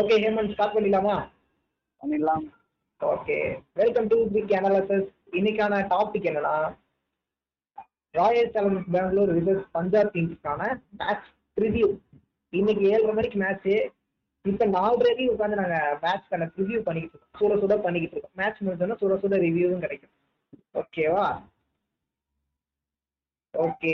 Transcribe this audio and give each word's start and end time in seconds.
Okay 0.00 0.16
Hemant 0.22 0.52
start 0.52 0.74
பண்ணிடலாமா? 0.74 1.14
பண்ணிடலாம். 2.00 2.44
Okay 3.00 3.36
welcome 3.72 4.06
to 4.06 4.16
big 4.34 4.52
analysis 4.58 5.08
இன்னைக்கான 5.38 5.80
டாபிக் 5.92 6.28
என்னன்னா 6.30 6.54
Royal 8.14 8.52
Challengers 8.54 8.92
Bangalore 8.94 9.32
versus 9.38 9.64
Punjab 9.72 10.12
கிங்ஸ்க்கான 10.14 10.62
match 11.00 11.28
review 11.56 11.88
இன்னைக்கு 12.52 12.84
ஏழரை 12.92 13.12
மணிக்கு 13.14 13.38
மேட்ச் 13.38 13.68
இப்போ 14.44 14.66
நாலரைக்கு 14.76 15.24
உட்காந்து 15.34 15.60
நாங்க 15.62 15.78
மேட்ச்க்கான 16.02 16.48
ரிவ்யூ 16.58 16.80
பண்ணிக்கிட்டு 16.86 17.16
இருக்கோம். 17.16 17.38
சுட 17.40 17.58
சுட 17.62 17.74
பண்ணிக்கிட்டு 17.82 18.16
இருக்கோம். 18.16 18.36
மேட்ச் 18.40 18.62
முடிஞ்சோன்னா 18.62 18.96
சுட 19.02 19.16
சுட 19.22 19.36
ரிவ்யூவும் 19.46 19.84
கிடைக்கும். 19.84 20.14
ஓகேவா 20.74 21.26
ஓகே 23.54 23.92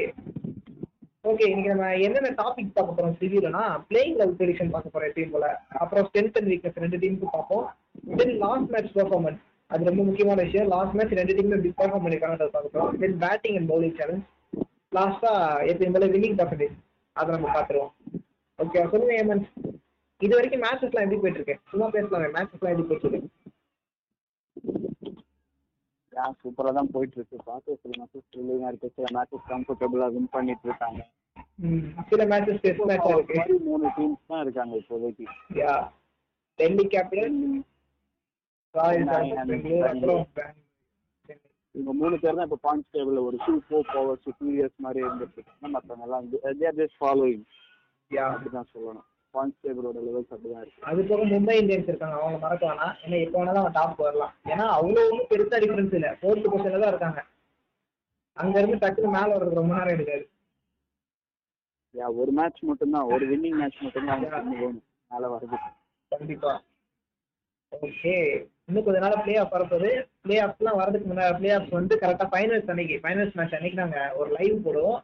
ஓகே 1.30 1.46
இன்னைக்கு 1.50 1.70
நம்ம 1.70 1.86
என்னென்ன 2.06 2.30
டாபிக் 2.40 2.74
பார்க்க 2.74 2.96
போறோம் 2.96 3.14
ரிவ்யூலனா 3.22 3.62
பிளேயிங் 3.88 4.16
லெவல் 4.18 4.36
ப்ரெடிக்ஷன் 4.40 4.70
பார்க்க 4.74 4.92
போறோம் 4.94 5.08
எப்பயும் 5.10 5.32
போல. 5.34 5.46
அப்புறம் 5.82 6.04
ஸ்ட்ரென்த் 6.08 6.36
அண்ட் 6.40 6.50
வீக்னஸ் 6.50 6.76
ரெண்டு 6.82 6.98
டீமுக்கு 7.02 7.28
பார்ப்போம். 7.32 7.64
தென் 8.18 8.34
லாஸ்ட் 8.42 8.68
மேட்ச் 8.74 8.92
பெர்ஃபார்மன்ஸ் 8.98 9.40
அது 9.70 9.88
ரொம்ப 9.88 10.02
முக்கியமான 10.08 10.42
விஷயம். 10.42 10.68
லாஸ்ட் 10.74 10.94
மேட்ச் 10.98 11.16
ரெண்டு 11.20 11.36
டீமும் 11.38 11.64
பிக் 11.64 11.78
பெர்ஃபார்ம் 11.80 12.04
பண்ணிருக்காங்க 12.04 12.48
பார்க்க 12.56 12.74
போறோம். 12.74 12.92
Then 13.02 13.16
batting 13.24 13.56
and 13.60 13.70
bowling 13.72 13.96
challenge 14.00 14.24
லாஸ்டா 14.98 15.32
எப்பயும் 15.70 15.96
போல 15.96 16.10
வின்னிங் 16.14 16.38
பர்சன்டேஜ் 16.40 16.76
அதை 17.12 17.28
நம்ம 17.34 17.48
பார்த்துருவோம். 17.56 17.92
ஓகே 18.58 18.84
சொல்லுங்க 18.92 19.16
ஏமன் 19.22 19.44
இது 20.20 20.34
வரைக்கும் 20.38 20.64
மேட்சஸ்லாம் 20.66 21.06
எப்படி 21.06 21.20
போயிட்டு 21.24 21.40
இருக்கு? 21.40 21.56
சும்மா 21.72 21.88
பேசலாமே 21.96 22.30
மேட்சஸ்லாம் 22.36 22.72
எப்படி 22.74 22.88
போயிட்டு 22.90 23.08
இருக்கு? 23.08 23.30
யா 26.16 26.26
சூப்பரா 26.40 26.70
தான் 26.76 26.90
போயிட்டு 26.94 27.16
இருக்கு 27.18 27.38
பார்த்து 27.48 27.78
சில 27.80 27.92
மேட்சஸ் 28.00 28.28
த்ரில்லிங்கா 28.32 28.68
இருக்கு 28.72 28.88
சில 28.96 29.06
மேட்சஸ் 29.16 29.48
கம்ஃபர்டபுளா 29.50 30.06
வின் 30.14 30.34
பண்ணிட்டு 30.34 30.66
இருக்காங்க. 30.68 31.00
சில 32.10 32.22
மேட்சஸ் 32.30 32.60
டெஸ்ட் 32.64 32.86
மேட்சா 32.90 33.10
இருக்கு. 33.16 33.56
மூணு 33.66 33.86
டீம்ஸ் 33.96 34.28
தான் 34.32 34.42
இருக்காங்க 34.44 34.74
இப்போதைக்கு. 34.82 35.26
Yeah 35.60 35.74
Delhi 36.58 36.84
Capital. 36.94 37.36
இவங்க 41.74 41.92
மூணு 42.00 42.16
பேர் 42.20 42.36
தான் 42.38 42.46
இப்போ 42.48 42.58
பாயிண்ட்ஸ் 42.64 42.92
டேபிள்ல 42.94 43.22
ஒரு 43.28 43.36
டூ 43.44 43.54
ஃபோர் 43.66 43.90
பவர் 43.94 44.22
சுப்பீரியர்ஸ் 44.26 44.78
மாதிரி 44.84 45.00
இருந்துட்டு 45.04 45.42
மற்றவங்க 45.74 46.06
எல்லாம் 46.06 46.28
தேர் 46.60 46.78
ஜஸ்ட் 46.80 46.98
ஃபாலோயிங் 47.00 47.44
யா. 48.10 48.24
அப்படிதான் 48.28 48.70
சொல்லணும். 48.74 49.06
பாயிண்ட்ஸ் 49.36 49.62
டேபிளோட 49.64 49.98
லெவல்ஸ் 50.06 50.32
அப்படிதான் 50.34 50.62
இருக்கு. 50.64 50.84
அது 50.90 51.00
போக 51.10 51.24
மும்பை 51.32 51.54
இந்தியன்ஸ் 51.62 51.90
இருக்காங்க 51.92 52.16
அவங்க 52.20 52.38
மறக்க 52.44 52.64
வேணாம். 52.70 52.94
ஏன்னா 53.04 53.16
எப்போ 53.24 53.38
வேணாலும் 53.40 53.62
அவங்க 53.62 53.74
டாப் 53.78 54.04
வரலாம் 54.06 54.34
ஏன்னா 54.52 54.66
அவ்வளோ 54.76 55.02
ஒன்றும் 55.10 55.30
பெருசா 55.32 55.58
டிஃபரன்ஸ் 55.64 55.96
இல்லை. 55.98 56.12
ஃபோர்த் 56.20 56.50
பொசிஷன்ல 56.52 56.82
தான் 56.84 56.92
இருக்காங்க. 56.94 57.22
அங்க 58.36 58.56
இருந்து 58.60 58.80
டக்குனு 58.84 59.14
மேல 59.16 59.28
வர்றது 59.34 59.60
ரொம்ப 59.60 59.72
நேரம் 59.74 59.94
எடுக்காது. 59.96 60.24
யா 61.94 62.06
ஒரு 62.22 62.30
மேட்ச் 62.38 62.62
மட்டும்தான். 62.70 63.10
ஒரு 63.14 63.24
வின்னிங் 63.32 63.58
மேட்ச் 63.60 63.80
மட்டும்தான் 63.80 64.24
அவங்க 64.24 64.66
மேலே 65.10 65.26
வருது 65.34 65.58
கண்டிப்பா. 66.12 66.52
ஓகே 67.72 68.12
இன்னும் 68.68 68.84
கொஞ்ச 68.84 68.98
நாள் 68.98 69.22
பிளே 69.24 69.34
ஆஃப் 69.36 69.54
வரப்போகுது 69.54 69.90
பிளே 70.22 70.36
ஆஃப்லாம் 70.44 70.78
வரதுக்கு 70.80 71.08
முன்னாடி 71.10 71.34
பிளே 71.38 71.50
ஆஃப் 71.56 71.76
வந்து 71.78 71.94
கரெக்டாக 72.02 72.28
ஃபைனல்ஸ் 72.32 72.70
அன்னைக்கு. 72.72 72.96
ஃபைனல்ஸ் 73.02 73.36
மேட்ச் 73.38 73.56
அன்னைக்கு 73.58 73.80
நாங்கள் 73.82 74.14
ஒரு 74.20 74.30
லைவ் 74.36 74.64
போடுவோம். 74.66 75.00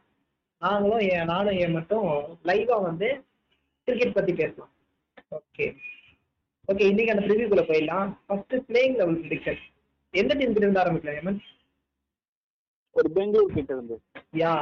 நாங்களும் 0.61 1.25
நானும் 1.31 1.59
என் 1.63 1.77
மட்டும் 1.77 2.07
லைவாக 2.49 2.81
வந்து 2.81 3.09
கிரிக்கெட் 3.87 4.15
பற்றி 4.17 4.33
பேசலாம். 4.41 4.71
ஓகே 5.37 5.65
ஓகே 6.71 6.85
இன்னைக்கு 6.91 7.13
அந்த 7.13 7.23
ப்ரிவியூக்குள்ள 7.27 7.63
போயிடலாம். 7.69 8.09
ஃபர்ஸ்ட் 8.27 8.55
பிளேயிங் 8.69 8.97
லெவல் 8.99 9.19
ப்ரிடிக்ஷன் 9.23 9.59
எந்த 10.13 10.31
டீம் 10.39 10.53
கிட்ட 10.53 10.65
இருந்து 10.65 10.83
ஆரம்பிக்கலாம் 10.83 11.19
ஏமன் 11.21 11.39
ஒரு 12.95 13.09
பெங்களூர் 13.17 13.55
கிட்ட 13.57 13.71
இருந்து. 13.75 13.95
யா 14.41 14.53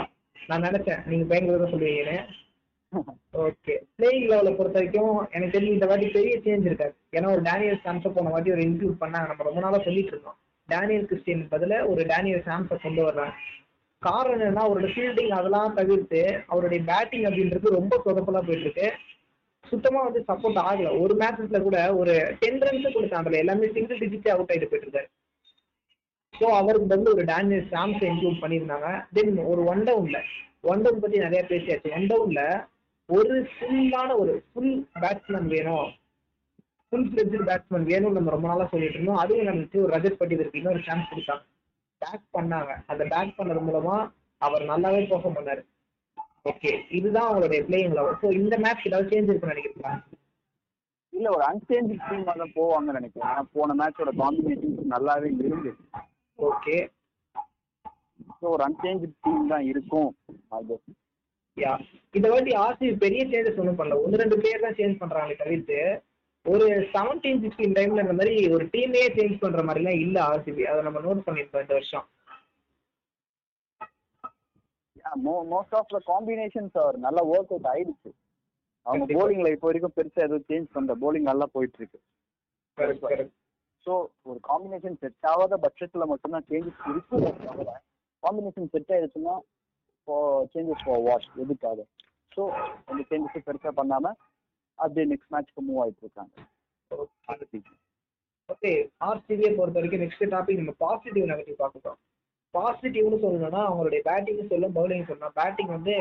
நான் 0.50 0.66
நினைச்சேன். 0.68 1.02
நீங்க 1.10 1.26
பெங்களூர் 1.32 1.64
தான் 1.64 1.74
சொல்லுவீங்கன்னு. 1.74 2.18
ஓகே 3.44 3.74
பிளேயிங் 3.98 4.28
லெவலை 4.32 4.52
பொறுத்த 4.56 4.78
வரைக்கும் 4.80 5.14
எனக்கு 5.36 5.54
தெரிஞ்சு 5.56 5.76
இந்த 5.78 5.88
வாட்டி 5.92 6.08
பெரிய 6.16 6.36
சேஞ்ச் 6.46 6.70
இருக்காது. 6.70 6.94
ஏன்னா 7.18 7.28
ஒரு 7.36 7.44
டேனியல் 7.50 7.84
சாம்ஸை 7.86 8.10
போன 8.16 8.32
வாட்டி 8.34 8.54
ஒரு 8.56 8.64
இன்க்ளூட் 8.68 9.02
பண்ணாங்க 9.04 9.30
நம்ம 9.32 9.46
ரொம்ப 9.50 9.62
நாளா 9.66 9.80
சொல்லிட்டு 9.88 10.14
இருந்தோம். 10.14 10.38
டேனியல் 10.70 11.08
கிறிஸ்டியன் 11.12 11.46
பதிலா 11.54 11.78
ஒரு 11.92 12.02
டேனியல் 12.12 12.46
சாம்ஸை 12.50 12.78
கொண்டு 12.86 13.02
வர்றாங்க. 13.08 13.36
காரணம் 14.02 14.36
என்னன்னா 14.40 14.66
அவரோட 14.68 14.88
ஃபீல்டிங் 14.94 15.34
அதெல்லாம் 15.40 15.76
தவிர்த்து 15.80 16.22
அவருடைய 16.52 16.82
பேட்டிங் 16.92 17.26
அப்படின்றது 17.30 17.78
ரொம்ப 17.80 18.02
சொதப்பலா 18.06 18.42
போயிட்டு 18.48 18.68
இருக்கு. 18.68 18.88
சுத்தமா 19.72 20.00
வந்து 20.08 20.22
சப்போர்ட் 20.30 20.60
ஆகல. 20.68 20.90
ஒரு 21.04 21.14
மேட்ச்ல 21.22 21.60
கூட 21.68 21.78
ஒரு 22.02 22.14
டென் 22.42 22.62
ரன்ஸ் 22.66 22.96
கொடுத்தாங்கல்ல 22.98 23.42
எல்லாமே 23.44 23.70
சிங்கிள் 23.76 24.02
டிஜிட் 24.04 24.34
அவுட் 24.36 24.52
ஆயிட்டு 24.54 24.70
போயிட்டு 24.72 24.88
இருக்காரு 24.88 25.10
ஸோ 26.34 26.46
அவருக்கு 26.60 26.88
பதில் 26.92 27.14
ஒரு 27.14 27.24
டேனியல் 27.32 27.66
சாம்ஸை 27.74 28.06
இன்க்ளூட் 28.12 28.42
பண்ணியிருந்தாங்க. 28.44 28.90
தென் 29.16 29.34
ஒரு 29.52 29.62
ஒன் 29.72 29.82
டவுன்ல 29.90 30.20
ஒன் 30.72 30.84
டவுன் 30.86 31.04
பத்தி 31.04 31.18
நிறைய 31.26 31.42
பேசியாச்சு. 31.50 31.90
ஒன் 31.98 32.08
டவுன்ல 32.12 32.42
ஒரு 33.10 33.36
ஃபுல்லான 33.54 34.10
ஒரு 34.24 34.34
ஃபுல் 34.50 34.76
பேட்ஸ்மேன் 35.04 35.50
வேணும். 35.54 35.90
ஃபுல் 36.92 37.08
ஃபிளெஜ்டு 37.10 37.42
பேட்ஸ்மேன் 37.50 37.88
வேணும்னு 37.92 38.18
நம்ம 38.18 38.34
ரொம்ப 38.36 38.48
நாளா 38.52 38.66
சொல்லிட்டு 38.72 38.98
இருந்தோம். 38.98 39.22
அதுவும் 39.24 39.48
நடந்துச்சு 39.50 39.84
ஒரு 39.84 39.92
ரஜத் 39.96 40.20
பட்டிதருக்கு 40.22 40.62
இன்னொரு 40.62 40.82
சான்ஸ் 40.88 41.12
கொடுத்தாங்க 41.12 41.44
பேக் 42.02 42.26
பண்ணாங்க. 42.38 42.72
அந்த 42.92 43.04
பேக் 43.14 43.38
பண்ணது 43.40 43.62
மூலமா 43.68 43.96
அவர் 44.42 44.70
நல்லாவே 44.72 45.02
பெர்ஃபார்ம் 45.12 45.38
பண்ணாரு. 45.40 45.64
ஓகே 46.46 46.70
இதுதான் 46.90 47.30
அவருடைய 47.32 47.62
பிளேயிங் 47.68 47.96
லெவல் 47.98 48.18
ஸோ 48.22 48.30
இந்த 48.40 48.56
மேட்ச் 48.58 48.88
ஏதாவது 48.90 49.10
சேஞ்ச் 49.12 49.30
இருக்குன்னு 49.30 49.54
நினைக்கிறீங்களா? 49.54 49.94
இல்ல 51.14 51.28
ஒரு 51.36 51.44
அன்சேஞ்ச் 51.50 51.92
டீமா 52.06 52.34
தான் 52.36 52.56
போவாங்கன்னு 52.56 53.00
நினைக்கிறேன். 53.00 53.30
ஏன்னா 53.32 53.44
போன 53.56 53.74
மேட்சோட 53.82 54.12
காம்பினேஷன் 54.22 54.92
நல்லாவே 54.94 55.30
இருந்துச்சு 55.34 55.74
ஓகே 56.40 56.78
ஸோ 58.38 58.46
ஒரு 58.54 58.64
அன்சேஞ்ச் 58.68 59.06
டீம் 59.26 59.52
தான் 59.54 59.66
இருக்கும். 59.72 60.10
அது. 60.50 60.76
யா 61.58 61.74
இந்த 62.14 62.28
வாட்டி 62.30 62.52
ஆர்சிபி 62.64 62.94
பெரிய 63.04 63.22
சேஞ்சஸ் 63.32 63.60
ஒன்றும் 63.62 63.80
பண்ணல. 63.80 64.00
ஒன்று 64.04 64.22
ரெண்டு 64.24 64.40
பிளேயர் 64.40 64.66
தான் 64.66 64.78
சேஞ்ச் 64.80 65.02
பண்றாங்களே 65.02 65.38
தவிர்த்து 65.42 65.80
ஒரு 66.46 66.68
செவன்டீன் 66.94 67.42
சிக்ஸ்டீன் 67.44 67.76
டைம்ல 67.78 68.04
இந்த 68.06 68.16
மாதிரி 68.20 68.36
ஒரு 68.56 68.66
டீமே 68.74 69.02
சேஞ்ச் 69.18 69.42
பண்ற 69.42 69.62
மாதிரிலாம் 69.64 70.00
இல்ல 70.06 70.18
ஆர்சிபி 70.30 70.64
அதை 70.72 70.82
நம்ம 70.88 71.02
நோட் 71.06 71.26
பண்ணிருக்கோம் 71.26 71.64
இந்த 71.66 71.76
வருஷம். 71.78 72.06
மோஸ்ட் 75.52 75.76
ஆஃப் 75.80 75.90
த 75.90 76.00
காம்பினேஷன்ஸ் 76.08 76.76
அவர் 76.82 76.98
நல்லா 77.06 77.22
ஒர்க் 77.32 77.54
அவுட் 77.54 77.70
ஆயிடுச்சு. 77.74 78.10
அவங்க. 78.86 79.06
போலிங்ல 79.18 79.50
இப்போ 79.54 79.68
வரைக்கும் 79.68 79.96
பெருசா 79.98 80.22
எதுவும் 80.26 80.48
சேஞ்ச் 80.50 80.74
பண்ணல. 80.76 80.96
போலிங் 81.04 81.30
நல்லா 81.32 81.48
போயிட்டு 81.56 81.80
இருக்கு 81.82 82.00
ஸோ 83.88 83.94
ஒரு 84.30 84.40
காம்பினேஷன் 84.48 85.00
செட் 85.02 85.28
ஆகாத 85.30 85.58
பட்சத்துல 85.64 86.06
மட்டும்தான் 86.12 86.46
சேஞ்சஸ் 86.50 86.82
இருக்கும் 86.88 87.24
காம்பினேஷன் 88.24 88.72
செட் 88.74 88.92
ஆயிடுச்சுன்னா 88.96 89.36
சேஞ்சஸ் 90.54 90.84
ஃபார் 90.86 91.04
வாஷ் 91.08 91.30
எதுக்காக? 91.44 91.80
ஸோ 92.32 92.42
அந்த 92.90 93.02
சேஞ்சஸ் 93.10 93.48
பெருசா 93.48 93.72
பண்ணாம 93.80 94.14
அப்படியே 94.80 95.06
நெக்ஸ்ட் 95.12 95.34
மேட்ச்க்கு 95.34 95.64
மூவ் 95.66 95.82
ஆயிட்டு 95.84 96.04
இருக்காங்க. 96.06 96.34
ஓகே 98.50 98.72
ஆர்சிபியை 99.08 99.52
பொறுத்த 99.58 99.78
வரைக்கும் 99.80 100.04
நெக்ஸ்ட் 100.04 100.24
டாபிக் 100.34 100.62
நம்ம 100.62 100.74
பாசிட்டிவ் 100.80 101.28
நெகட்டிவ் 101.32 101.58
பார்க்கலாம் 101.58 102.00
பாசிட்டிவ்னு 102.58 103.22
சொல்லணும்னா 103.24 103.62
அவங்களுடைய 103.68 104.02
பேட்டிங் 104.10 104.52
சொல்லும் 104.54 104.76
பவுலிங் 104.78 105.08
சொல்லலாம் 105.10 105.38
பேட்டிங் 105.40 105.72
வந்து 105.78 105.96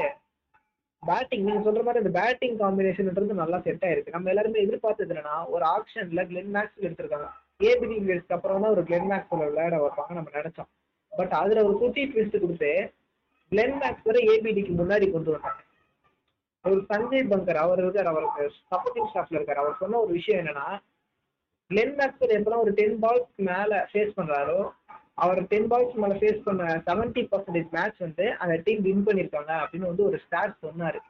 பேட்டிங் 1.02 1.44
நீங்க 1.44 1.60
சொல்ற 1.66 1.82
மாதிரி 1.84 2.00
அந்த 2.02 2.12
பேட்டிங் 2.20 2.56
காம்பினேஷன்ன்றது 2.62 3.42
நல்லா 3.42 3.58
செட் 3.66 3.84
ஆயிருக்கு. 3.88 4.14
நம்ம 4.14 4.28
எல்லாருமே 4.32 4.64
எதிர்பார்த்தது 4.64 5.12
என்னன்னா 5.14 5.36
ஒரு 5.54 5.64
ஆக்ஷன்ல 5.76 6.22
கிளென் 6.30 6.52
மேக்ஸ் 6.56 6.84
எடுத்திருக்காங்க. 6.86 7.28
ஏபிடி 7.68 7.96
பிளேஸ்க்கு 8.04 8.36
அப்புறம் 8.36 8.62
தான் 8.64 8.74
ஒரு 8.76 8.82
கிளென் 8.88 9.08
மேக்ஸ் 9.10 9.32
விளையாட 9.42 9.76
வைப்பாங்க 9.84 10.16
நம்ம 10.18 10.32
நினைச்சோம். 10.38 10.70
பட் 11.12 11.32
அதுல 11.42 11.62
ஒரு 11.68 11.76
குட்டி 11.82 12.02
ட்விஸ்ட் 12.10 12.42
கொடுத்து 12.42 12.72
கிளென் 13.52 13.78
மேக்ஸ் 13.82 14.06
வரை 14.08 14.22
ஏபிடிக்கு 14.32 14.74
முன்னாடி 14.80 15.06
கொண்டு 15.14 15.30
வந்தாங்க. 15.34 15.62
ஒரு 16.64 16.80
சஞ்சய் 16.90 17.30
பங்கர் 17.32 17.62
அவர் 17.64 17.80
இருக்கார் 17.82 18.12
அவருக்கு 18.12 18.42
சப்போர்ட்டிங் 18.70 19.08
ஸ்டாஃப்ல 19.12 19.38
இருக்கார். 19.38 19.62
அவர் 19.62 19.80
சொன்ன 19.82 20.00
ஒரு 20.04 20.12
விஷயம் 20.18 20.40
என்னன்னா 20.42 20.68
கிளென் 21.70 21.96
மேக்ஸ்வெல் 21.98 22.36
எப்பெல்லாம் 22.38 22.64
ஒரு 22.66 22.74
டென் 22.80 23.00
பால்ஸ்க்கு 23.02 23.48
மேல 23.50 23.80
ஃபேஸ் 23.90 24.16
பண்றாரோ 24.18 24.60
அவர் 25.20 25.40
டென் 25.50 25.68
பால்ஸ் 25.70 26.00
மேல 26.02 26.14
ஃபேஸ் 26.20 26.44
பண்ண 26.44 26.66
செவன்டி 26.86 27.22
பர்சன்டேஜ் 27.32 27.74
மேட்ச் 27.76 27.98
வந்து 28.04 28.26
அந்த 28.42 28.54
டீம் 28.66 28.84
வின் 28.86 29.06
பண்ணிருக்காங்க 29.06 29.52
அப்படின்னு 29.62 29.90
வந்து 29.90 30.06
ஒரு 30.08 30.18
ஸ்டாட் 30.24 30.54
சொன்னாரு. 30.64 31.00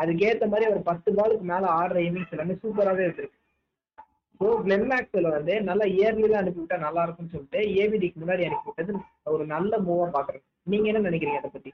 அதுக்கேற்ற 0.00 0.44
மாதிரி 0.48 0.68
அவர் 0.68 0.88
பத்து 0.88 1.10
பாலுக்கு 1.18 1.46
மேல 1.50 1.66
ஆடுற 1.78 1.98
இன்னிங்ஸ் 2.06 2.34
எல்லாமே 2.34 2.56
சூப்பராகவே 2.62 3.04
இருக்கு 3.06 3.26
ஸோ 4.40 4.46
கிளென் 4.62 4.86
மேக்ஸ்வெல் 4.90 5.34
வந்து 5.36 5.54
நல்லா 5.60 5.86
இயர்லியில் 5.96 6.40
அனுப்பிவிட்டா 6.40 6.76
நல்லா 6.84 7.02
இருக்கும்னு 7.02 7.34
சொல்லிட்டு 7.34 7.62
ஏபிடிக்கு 7.80 8.20
முன்னாடி 8.22 8.46
அனுப்பிவிட்டது 8.46 8.92
ஒரு 9.34 9.44
நல்ல 9.46 9.80
மூவா 9.88 10.06
பாக்குறேன் 10.14 10.44
நீங்க 10.66 10.86
என்ன 10.90 11.02
நினைக்கிறீங்க 11.08 11.40
அதை 11.42 11.50
பத்தி? 11.50 11.70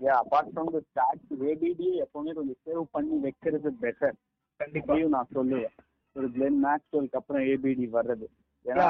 ஏ 0.00 0.10
apart 0.20 0.52
from 0.52 0.70
the 0.76 0.80
stats 0.86 1.32
ABD 1.50 1.88
எப்பவுமே 2.04 2.34
கொஞ்சம் 2.38 2.60
சேவ் 2.66 2.84
பண்ணி 2.90 3.16
வைக்கிறது 3.26 3.70
பெட்டர் 3.82 4.16
கண்டிப்பா. 4.60 4.92
அதையும் 4.92 5.14
நான் 5.16 5.32
சொல்லுவேன். 5.34 5.74
ஒரு 6.16 6.26
கிளென் 6.30 6.60
மேக்ஸ்வெல்க்கு 6.64 7.18
அப்புறம் 7.20 7.44
ஏபிடி 7.50 7.86
வர்றது. 7.98 8.26
ஏன்னா 8.66 8.88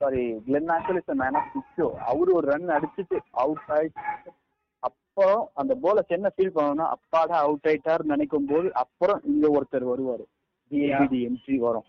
sorry 0.00 0.22
Glenn 0.46 0.70
is 0.94 1.20
man 1.22 1.38
of 1.40 1.50
பிக்ஸோ 1.54 1.88
அவரு 2.10 2.30
ஒரு 2.38 2.46
ரன் 2.52 2.74
அடிச்சுட்டு 2.76 3.16
அவுட் 3.42 3.70
ஆயிடுச்சு 3.76 4.30
அப்புறம் 4.82 5.42
அந்த 5.54 5.72
போல 5.82 6.04
என்ன 6.16 6.30
ஃபீல் 6.34 6.56
பண்ணணும்னா 6.56 6.86
அப்பாடா 6.94 7.36
அவுட் 7.44 7.68
ஆயிட்டாருன்னு 7.70 8.14
நினைக்கும் 8.14 8.48
போது 8.48 8.68
அப்புறம் 8.82 9.20
இங்க 9.30 9.46
ஒருத்தர் 9.56 9.90
வருவாரு. 9.90 10.24
ஏபிடி 10.70 11.18
என்ட்ரி 11.26 11.56
வரும். 11.64 11.86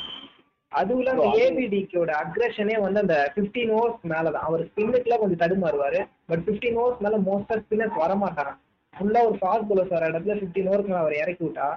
அதுவும் 0.71 1.01
இல்லாம 1.01 1.25
ஏபிடிக்கோட 1.41 2.11
அக்ரஷனே 2.21 2.75
வந்து 2.83 3.01
அந்த 3.03 3.17
15 3.35 3.73
ஓவர்ஸ் 3.75 4.05
மேலதான். 4.13 4.45
அவர் 4.47 4.63
ஸ்பின்னுக்குலாம் 4.69 5.21
கொஞ்சம் 5.21 5.41
தடுமாறுவாரு. 5.43 5.99
பட் 6.29 6.43
15 6.47 6.79
ஓவர்ஸ் 6.81 7.03
மேல 7.05 7.19
மோஸ்டா 7.27 7.57
ஸ்பின்னர்ஸ் 7.63 8.01
வர 8.03 8.13
மாட்டாங்க 8.23 8.53
ஃபுல்லா 8.93 9.21
ஒரு 9.27 9.37
ஃபாஸ்ட் 9.39 9.67
bowlers 9.69 9.91
வர 9.95 10.09
இடத்துல 10.11 10.35
15 10.41 10.67
ஓவருக்கு 10.69 10.91
மேல 10.91 11.03
அவர் 11.03 11.19
இறக்கி 11.21 11.43
விட்டா 11.45 11.67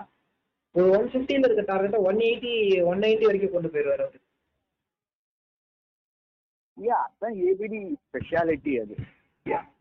ஒரு 0.75 0.89
ஒன் 0.97 1.09
ஃபிஃப்டியில் 1.13 1.47
இருக்க 1.47 1.65
டார்கெட்டை 1.71 2.01
ஒன் 2.09 2.21
எயிட்டி 2.27 2.53
ஒன் 2.91 3.03
நைன்ட்டி 3.05 3.29
வரைக்கும் 3.29 3.55
கொண்டு 3.55 3.73
போயிடுவார் 3.75 4.03
அவர். 4.05 4.19
யா 6.79 6.99
அதான் 7.07 7.37
ஏபிடி 7.49 7.79
ஸ்பெஷாலிட்டி 8.07 8.73
அது. 8.83 8.95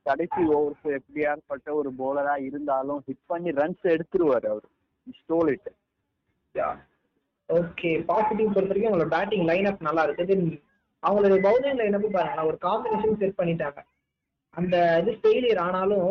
கடைசி 0.07 0.41
ஓவர்ஸ் 0.55 0.85
எப்படியாப்பட்ட 0.97 1.67
ஒரு 1.79 1.89
போலரா 1.99 2.35
இருந்தாலும் 2.47 2.99
ஹிட் 3.07 3.27
பண்ணி 3.31 3.49
ரன்ஸ் 3.59 3.85
எடுத்துருவாரு 3.93 4.47
அவர். 4.53 4.67
ஸ்டோல் 5.19 5.49
இட் 5.55 5.69
ஓகே 7.49 7.89
பாசிட்டிவ் 8.09 8.53
பொறுத்த 8.55 8.71
வரைக்கும் 8.71 8.89
அவங்களோட 8.91 9.09
பேட்டிங் 9.15 9.45
லைன் 9.49 9.67
அப் 9.71 9.85
நல்லா 9.87 10.03
இருக்கு. 10.07 10.37
அவங்களோட 11.03 11.35
பவுலிங் 11.47 11.79
லைன் 11.81 11.97
அப் 11.97 12.07
பாருங்க 12.15 12.45
ஒரு 12.49 12.57
காம்பினேஷன் 12.67 13.19
செட் 13.21 13.39
பண்ணிட்டாங்க. 13.41 13.79
அந்த 14.53 14.75
இது 15.01 15.11
ஃபெயிலியர் 15.21 15.61
ஆனாலும் 15.65 16.09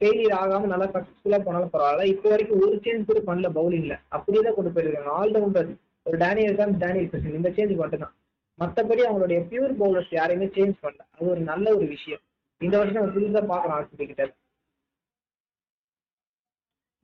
ஃபெயிலியர் 0.00 0.36
ஆகாம 0.42 0.68
நல்லா 0.72 0.86
சக்சஸ்ஃபுல்லா 0.94 1.40
போனாலும் 1.46 1.72
பரவாயில்ல. 1.74 2.06
இப்போ 2.12 2.28
வரைக்கும் 2.34 2.62
ஒரு 2.66 2.76
சேஞ்ச் 2.84 3.08
கூட 3.10 3.20
பண்ணல 3.28 3.50
பவுலிங்ல 3.58 3.96
அப்படியே 4.16 4.42
தான் 4.46 4.56
கொண்டு 4.58 4.72
போயிருக்காங்க. 4.76 5.12
ஆல் 5.20 5.34
ரவுண்டர் 5.38 5.70
ஒரு 6.06 6.16
டேனியல் 6.24 6.60
தான் 6.62 6.74
டேனியல் 6.84 7.10
பிரசன் 7.12 7.38
இந்த 7.40 7.50
சேஞ்ச் 7.58 7.74
மட்டும் 7.82 8.04
தான் 8.04 8.14
மற்றபடி 8.60 9.02
அவங்களுடைய 9.06 9.38
பியூர் 9.50 9.74
பவுலர்ஸ் 9.80 10.14
யாரையுமே 10.14 10.48
சேஞ்ச் 10.54 10.74
பண்ணல. 10.82 11.04
அது 11.10 11.30
ஒரு 11.30 11.40
நல்ல 11.40 11.76
ஒரு 11.76 11.86
விஷயம். 11.86 12.20
இந்த 12.58 12.78
வருஷம் 12.78 13.02
நம்ம 13.02 13.18
புதுசா 13.18 13.42
பாக்குறோம் 13.52 13.76
ஆர்சிபி 13.78 14.06
கிட்ட. 14.06 14.24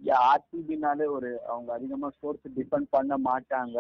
ஆர்சிபினாலே 0.03 1.07
ஒரு 1.07 1.43
அவங்க 1.47 1.73
அதிகமா 1.73 2.09
ஸ்கோர்ஸ் 2.09 2.47
டிபெண்ட் 2.57 2.87
பண்ண 2.91 3.17
மாட்டாங்க. 3.25 3.79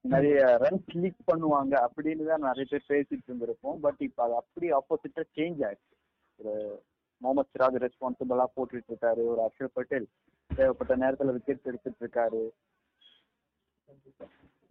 நிறைய 0.00 0.58
ரன்ஸ் 0.60 0.90
லீக் 0.92 1.22
பண்ணுவாங்க 1.26 1.74
அப்படின்னு 1.86 2.26
தான் 2.26 2.46
நிறைய 2.48 2.64
பேர் 2.70 2.88
பேசிட்டு 2.88 3.28
இருந்திருப்போம். 3.30 3.78
பட் 3.80 4.02
இப்போ 4.08 4.22
அது 4.24 4.34
அப்படியே 4.34 4.72
ஆப்போசிட்டா 4.72 5.22
சேஞ்ச் 5.36 5.62
ஆயிடுச்சு. 5.68 5.94
ஒரு 6.36 6.84
முகமது 7.16 7.48
சிராஜ் 7.52 7.80
ரெஸ்பான்சிபிளா 7.84 8.44
போட்டுட்டு 8.56 8.90
இருக்காரு. 8.92 9.22
ஒரு 9.32 9.40
அக்ஷர் 9.46 9.74
பட்டேல் 9.78 10.08
தேவைப்பட்ட 10.54 10.96
நேரத்துல 10.96 11.32
விக்கெட் 11.32 11.68
எடுத்துட்டு 11.70 12.02
இருக்காரு. 12.04 12.42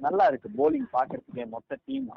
நல்லா 0.05 0.25
இருக்கு. 0.31 0.49
போலிங் 0.57 0.89
பாக்குறதுக்கே 0.95 1.45
மொத்த 1.53 1.77
டீம் 1.85 2.09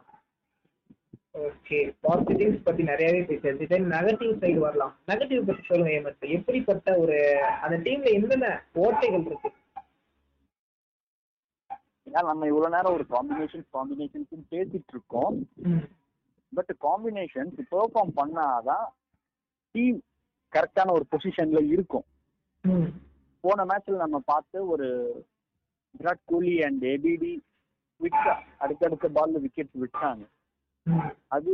ஓகே 1.46 1.78
பாசிட்டிவ்ஸ் 2.04 2.64
பத்தி 2.66 2.82
நிறையவே 2.82 3.20
பேசியாச்சு. 3.28 3.66
தென் 3.72 3.88
நெகட்டிவ் 3.92 4.32
சைடு 4.42 4.58
வரலாம். 4.64 4.94
நெகட்டிவ் 5.10 5.46
பத்தி 5.48 5.62
சொல்லுங்க 5.68 5.92
ஏமத் 5.98 6.30
எப்படிப்பட்ட 6.36 6.96
ஒரு 7.02 7.18
அந்த 7.64 7.76
டீம்ல 7.84 8.12
என்னென்ன 8.18 8.48
ஓட்டைகள் 8.84 9.26
இருக்கு? 9.28 9.50
ஏன்னா 12.06 12.22
நம்ம 12.30 12.46
இவ்வளவு 12.52 12.74
நேரம் 12.74 12.94
ஒரு 12.96 13.04
காம்பினேஷன் 13.14 13.64
காம்பினேஷன்ஸ் 13.76 14.48
பேசிட்டு 14.54 14.92
இருக்கோம். 14.94 15.36
பட் 16.52 16.72
காம்பினேஷன்ஸ் 16.86 17.58
பெர்ஃபார்ம் 17.72 18.16
பண்ணாதான் 18.20 18.86
டீம் 19.74 20.00
கரெக்டான 20.52 20.92
ஒரு 20.96 21.06
பொசிஷன்ல 21.12 21.60
இருக்கும். 21.74 22.06
போன 23.44 23.64
மேட்ச்ல 23.70 24.00
நம்ம 24.04 24.18
பார்த்து 24.32 24.58
ஒரு 24.74 24.88
விராட் 25.94 26.26
கோலி 26.32 26.56
அண்ட் 26.68 26.82
ஏபிடி 26.84 27.32
விட்டா 28.00 28.32
அடுத்தடுத்த 28.58 29.08
பால்ல 29.16 29.42
விக்கெட் 29.44 29.74
விட்டாங்க. 29.82 30.22
அது 31.28 31.50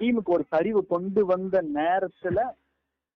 டீமுக்கு 0.00 0.30
ஒரு 0.36 0.44
சரிவு 0.52 0.80
கொண்டு 0.86 1.22
வந்த 1.26 1.56
நேரத்துல 1.74 2.38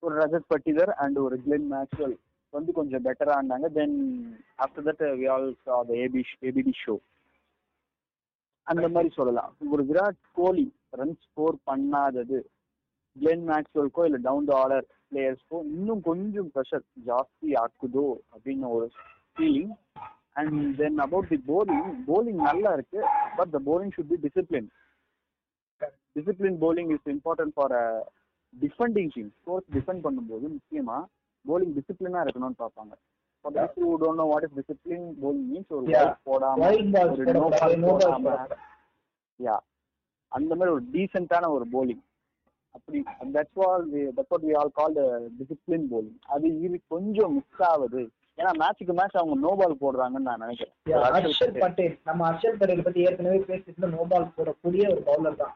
ஒரு 0.02 0.14
ரஜத் 0.17 0.50
பட்டிதர் 0.50 0.93
அண்ட் 1.02 1.19
ஒரு 1.19 1.37
கிளென் 1.44 1.69
மேக்ஸ்வெல் 1.73 2.17
வந்து 2.52 2.70
கொஞ்சம் 2.73 3.05
பெட்டரா 3.05 3.37
இருந்தாங்க 3.38 3.69
then 3.76 3.96
after 4.58 4.87
that 4.88 5.05
we 5.20 5.26
all 5.29 5.49
saw 5.64 5.76
the 5.82 5.94
AB 6.05 6.23
ABD 6.43 6.75
show 6.81 6.94
அந்த 8.67 8.87
மாதிரி 8.88 9.11
சொல்லலாம். 9.14 9.52
ஒரு 9.73 9.82
விராட் 9.85 10.20
கோலி 10.32 10.67
ரன் 10.93 11.17
ஸ்கோர் 11.23 11.56
பண்ணாதது 11.67 12.40
கிளென் 13.17 13.46
மேக்ஸ்வெல்க்கோ 13.49 14.05
இல்ல 14.05 14.19
டவுன் 14.26 14.49
த 14.50 14.55
ஆர்டர் 14.58 14.87
பிளேயர்ஸ்க்கோ 15.08 15.58
இன்னும் 15.70 16.02
கொஞ்சம் 16.02 16.50
ப்ரெஷர் 16.55 16.85
ஜாஸ்தி 17.06 17.49
ஆக்குதோ 17.62 18.05
அப்படின்னு 18.32 18.69
ஒரு 18.76 18.87
feeling 19.37 19.73
and 20.37 20.52
then 20.81 20.99
about 21.06 21.31
the 21.32 21.38
bowling 21.49 21.88
bowling 22.08 22.40
நல்லா 22.49 22.73
இருக்கு 22.73 23.00
but 23.38 23.52
the 23.56 23.61
bowling 23.69 23.94
should 23.96 24.12
be 24.12 24.19
discipline 24.26 24.69
discipline 26.17 26.58
bowling 26.64 26.93
is 26.96 27.08
important 27.14 27.55
for 27.56 27.75
defending 28.55 29.11
team 29.17 29.32
scores 29.38 29.67
defend 29.76 30.05
பண்ணும்போது 30.06 30.46
முக்கியமா 30.56 30.99
போலிங் 31.44 31.75
டிசிப்ளினா 31.79 32.23
இருக்கணும்னு 32.25 32.62
பார்ப்பாங்க. 32.64 32.94
What 33.44 34.44
is 34.46 34.50
discipline, 34.58 35.05
bowling 35.23 35.46
means 35.52 35.69
ஒரு 35.76 35.87
போடாம 36.26 36.58
ஒரு 37.12 37.25
நோ 37.35 37.94
யா 39.40 39.56
அந்த 40.32 40.50
மாதிரி 40.55 40.75
ஒரு 40.76 40.85
டீசென்ட்டான 40.93 41.50
ஒரு 41.56 41.64
போலிங் 41.73 42.02
அப்படி 42.75 42.99
that's 43.37 43.62
all 43.67 43.87
that's 44.17 44.32
what 44.35 44.46
we 44.49 44.52
all 44.61 44.73
call 44.81 44.94
discipline 45.40 45.88
bowling 45.94 46.19
அது 46.35 46.46
இது 46.67 46.76
கொஞ்சம் 46.94 47.35
மிஸ் 47.38 47.64
ஆகுது. 47.70 48.02
ஏன்னா 48.38 48.52
மேட்ச்சுக்கு 48.61 48.94
மேட்ச் 48.99 49.19
அவங்க 49.20 49.34
நோ 49.44 49.50
பால் 49.61 49.81
போடுறாங்கன்னு 49.82 50.29
நான் 50.29 50.43
நினைக்கிறேன். 50.44 50.75
ஹர்ஷல் 51.17 51.56
பட்டேல். 51.64 51.96
நம்ம 52.08 52.20
ஹர்ஷல் 52.29 52.58
பட்டேல் 52.61 52.87
பத்தி 52.87 53.06
ஏற்கனவே 53.08 53.40
பேசிட்டு 53.50 53.94
நோ 53.96 54.05
பால் 54.12 54.32
போடக்கூடிய 54.37 54.84
ஒரு 54.94 55.02
பவுலர் 55.08 55.40
தான். 55.43 55.55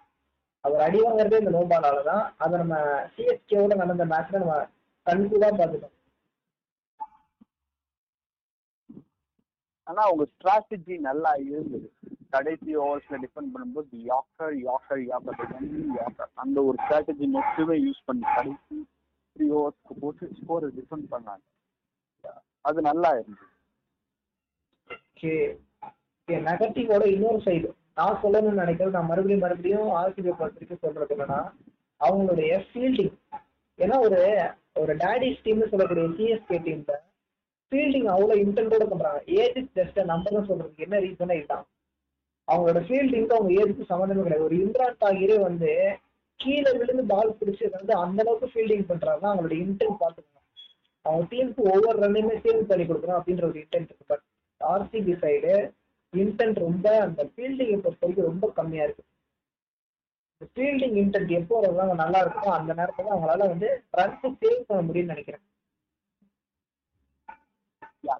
அவர் 0.64 0.84
அடி 0.86 0.98
வாங்குறதே 1.04 1.40
இந்த 1.42 1.52
நோ 1.56 1.62
பாலால 1.72 2.02
தான். 2.10 2.24
அதை 2.44 2.54
நம்ம 2.62 2.76
சிஎஸ்கேவோட 3.16 3.76
நடந்த 3.82 4.06
மேட்ச்ல 4.12 4.42
நம்ம 4.44 4.56
கண்கூடா 5.06 5.50
பார்த்துட்டோம் 5.60 5.94
ஆனா 9.86 10.00
அவங்க 10.06 10.24
ஸ்ட்ராட்டஜி 10.30 10.94
நல்லா 11.08 11.32
இருந்தது. 11.48 11.88
கடைசி 12.34 12.70
ஓவர்ஸ்ல 12.84 13.18
டிஃபெண்ட் 13.24 13.52
பண்ணும்போது 13.54 13.98
யாக்கர் 14.12 14.54
யாக்கர் 14.68 15.02
யாக்கர் 15.10 15.36
யாக்கர் 16.00 16.32
அந்த 16.44 16.58
ஒரு 16.68 16.76
ஸ்ட்ராட்டஜி 16.84 17.26
மட்டுமே 17.36 17.76
யூஸ் 17.84 18.06
பண்ணி 18.08 18.24
கடைசி 18.38 18.78
த்ரீ 19.36 19.46
ஓவர்ஸ்க்கு 19.58 19.94
போட்டு 20.02 20.26
ஸ்கோரை 20.38 20.68
டிஃபெண்ட் 20.78 21.06
பண்ணாங்க. 21.14 21.44
அது 22.66 22.82
நல்லா 22.82 23.18
இருந்துச்சு 23.18 23.48
நெகட்டிவோட 26.48 27.06
இன்னொரு 27.06 27.38
சைடு 27.38 27.74
நான் 27.94 28.20
சொல்லணும்னு 28.22 28.62
நினைக்கிறது 28.62 28.90
நான் 28.90 29.10
மறுபடியும் 29.10 29.44
மறுபடியும் 29.44 29.90
ஆர்சிபி 30.00 30.32
பொறுத்த 30.40 30.76
சொல்றது 30.84 31.14
என்னன்னா 31.16 31.40
அவங்களுடைய 32.00 32.64
ஃபீல்டிங் 32.68 33.14
ஏன்னா 33.78 33.96
ஒரு 34.06 34.20
ஒரு 34.74 34.94
டேடிஸ் 34.94 35.44
டீம்னு 35.44 35.70
சொல்லக்கூடிய 35.70 36.06
சிஎஸ்கே 36.16 36.58
டீம்ல 36.66 36.94
ஃபீல்டிங் 37.72 38.08
அவ்வளோ 38.14 38.34
இன்டென்டோட 38.42 38.84
பண்றாங்க. 38.90 39.20
ஏஜ் 39.40 39.60
ஜஸ்ட் 39.78 39.98
நம்பர் 40.04 40.48
சொல்றதுக்கு 40.50 40.84
என்ன 40.86 40.98
ரீசனே 40.98 41.38
இதுதான் 41.38 41.66
அவங்களோட 42.48 42.80
ஃபீல்டிங்க்கு 42.86 43.36
அவங்க 43.36 43.52
ஏஜுக்கு 43.60 43.90
சம்மந்தமே 43.92 44.24
கிடையாது. 44.24 44.46
ஒரு 44.48 44.56
இம்ரான் 44.64 45.00
தாகிரே 45.04 45.38
வந்து 45.46 45.70
கீழே 46.40 46.70
விழுந்து 46.78 47.04
பால் 47.12 47.38
பிடிச்சது 47.40 47.74
வந்து 47.78 47.94
அந்த 48.04 48.20
அளவுக்கு 48.24 48.52
ஃபீல்டிங் 48.52 48.86
பண்றாங்க 48.90 49.24
அவங்களோட 49.30 49.54
இன்டென்ட் 49.64 50.00
பார்த்து 50.02 50.22
டீமுக்கு 51.30 51.62
ஒவ்வொரு 51.72 51.96
ரன்னையுமே 52.04 52.36
சேவ் 52.44 52.68
பண்ணி 52.70 52.84
கொடுக்கணும் 52.90 53.18
அப்படின்ற 53.18 53.44
ஒரு 53.50 53.58
இன்டென்ட் 53.64 53.90
இருக்கு. 53.90 54.10
பட் 54.12 54.24
ஆர்சிபி 54.60 55.14
சைடு 55.24 55.52
இன்டென்ட் 56.22 56.58
ரொம்ப 56.66 56.86
அந்த 57.06 57.20
ஃபீல்டிங்கை 57.32 57.78
பொறுத்த 57.84 58.04
வரைக்கும் 58.06 58.30
ரொம்ப 58.30 58.50
கம்மியா 58.58 58.84
இருக்கு. 58.86 59.04
ஃபீல்டிங் 60.54 60.96
இன்டென்ட் 61.02 61.32
எப்போ 61.40 61.54
அவங்க 61.66 61.96
நல்லா 62.04 62.18
இருக்குமோ 62.24 62.50
அந்த 62.60 62.70
நேரத்துல 62.80 63.12
அவங்களால 63.14 63.48
வந்து 63.52 63.68
ரன்ஸ் 63.98 64.24
சேவ் 64.42 64.66
பண்ண 64.70 64.80
முடியும்னு 64.88 65.14
நினைக்கிறேன். 65.14 65.44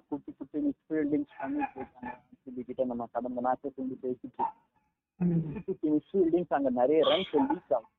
குட்டி 0.09 0.31
குட்டி 0.39 0.57
மிஸ் 0.63 0.81
ஃபீல்டிங்ஸ் 0.87 1.35
பண்ணிட்டு 1.39 1.77
இருக்காங்க 1.79 2.63
கிட்ட 2.67 2.81
நம்ம 2.89 3.03
கடந்த 3.15 3.39
மேட்சஸ் 3.45 3.77
வந்து 3.81 3.95
பேசிட்டு 4.03 4.43
குட்டி 5.19 5.61
குட்டி 5.67 5.87
மிஸ் 5.93 6.09
ஃபீல்டிங்ஸ் 6.11 6.55
அங்க 6.57 6.69
நிறைய 6.79 6.99
ரன்ஸ் 7.11 7.31
லீக் 7.35 7.73
ஆகும். 7.77 7.93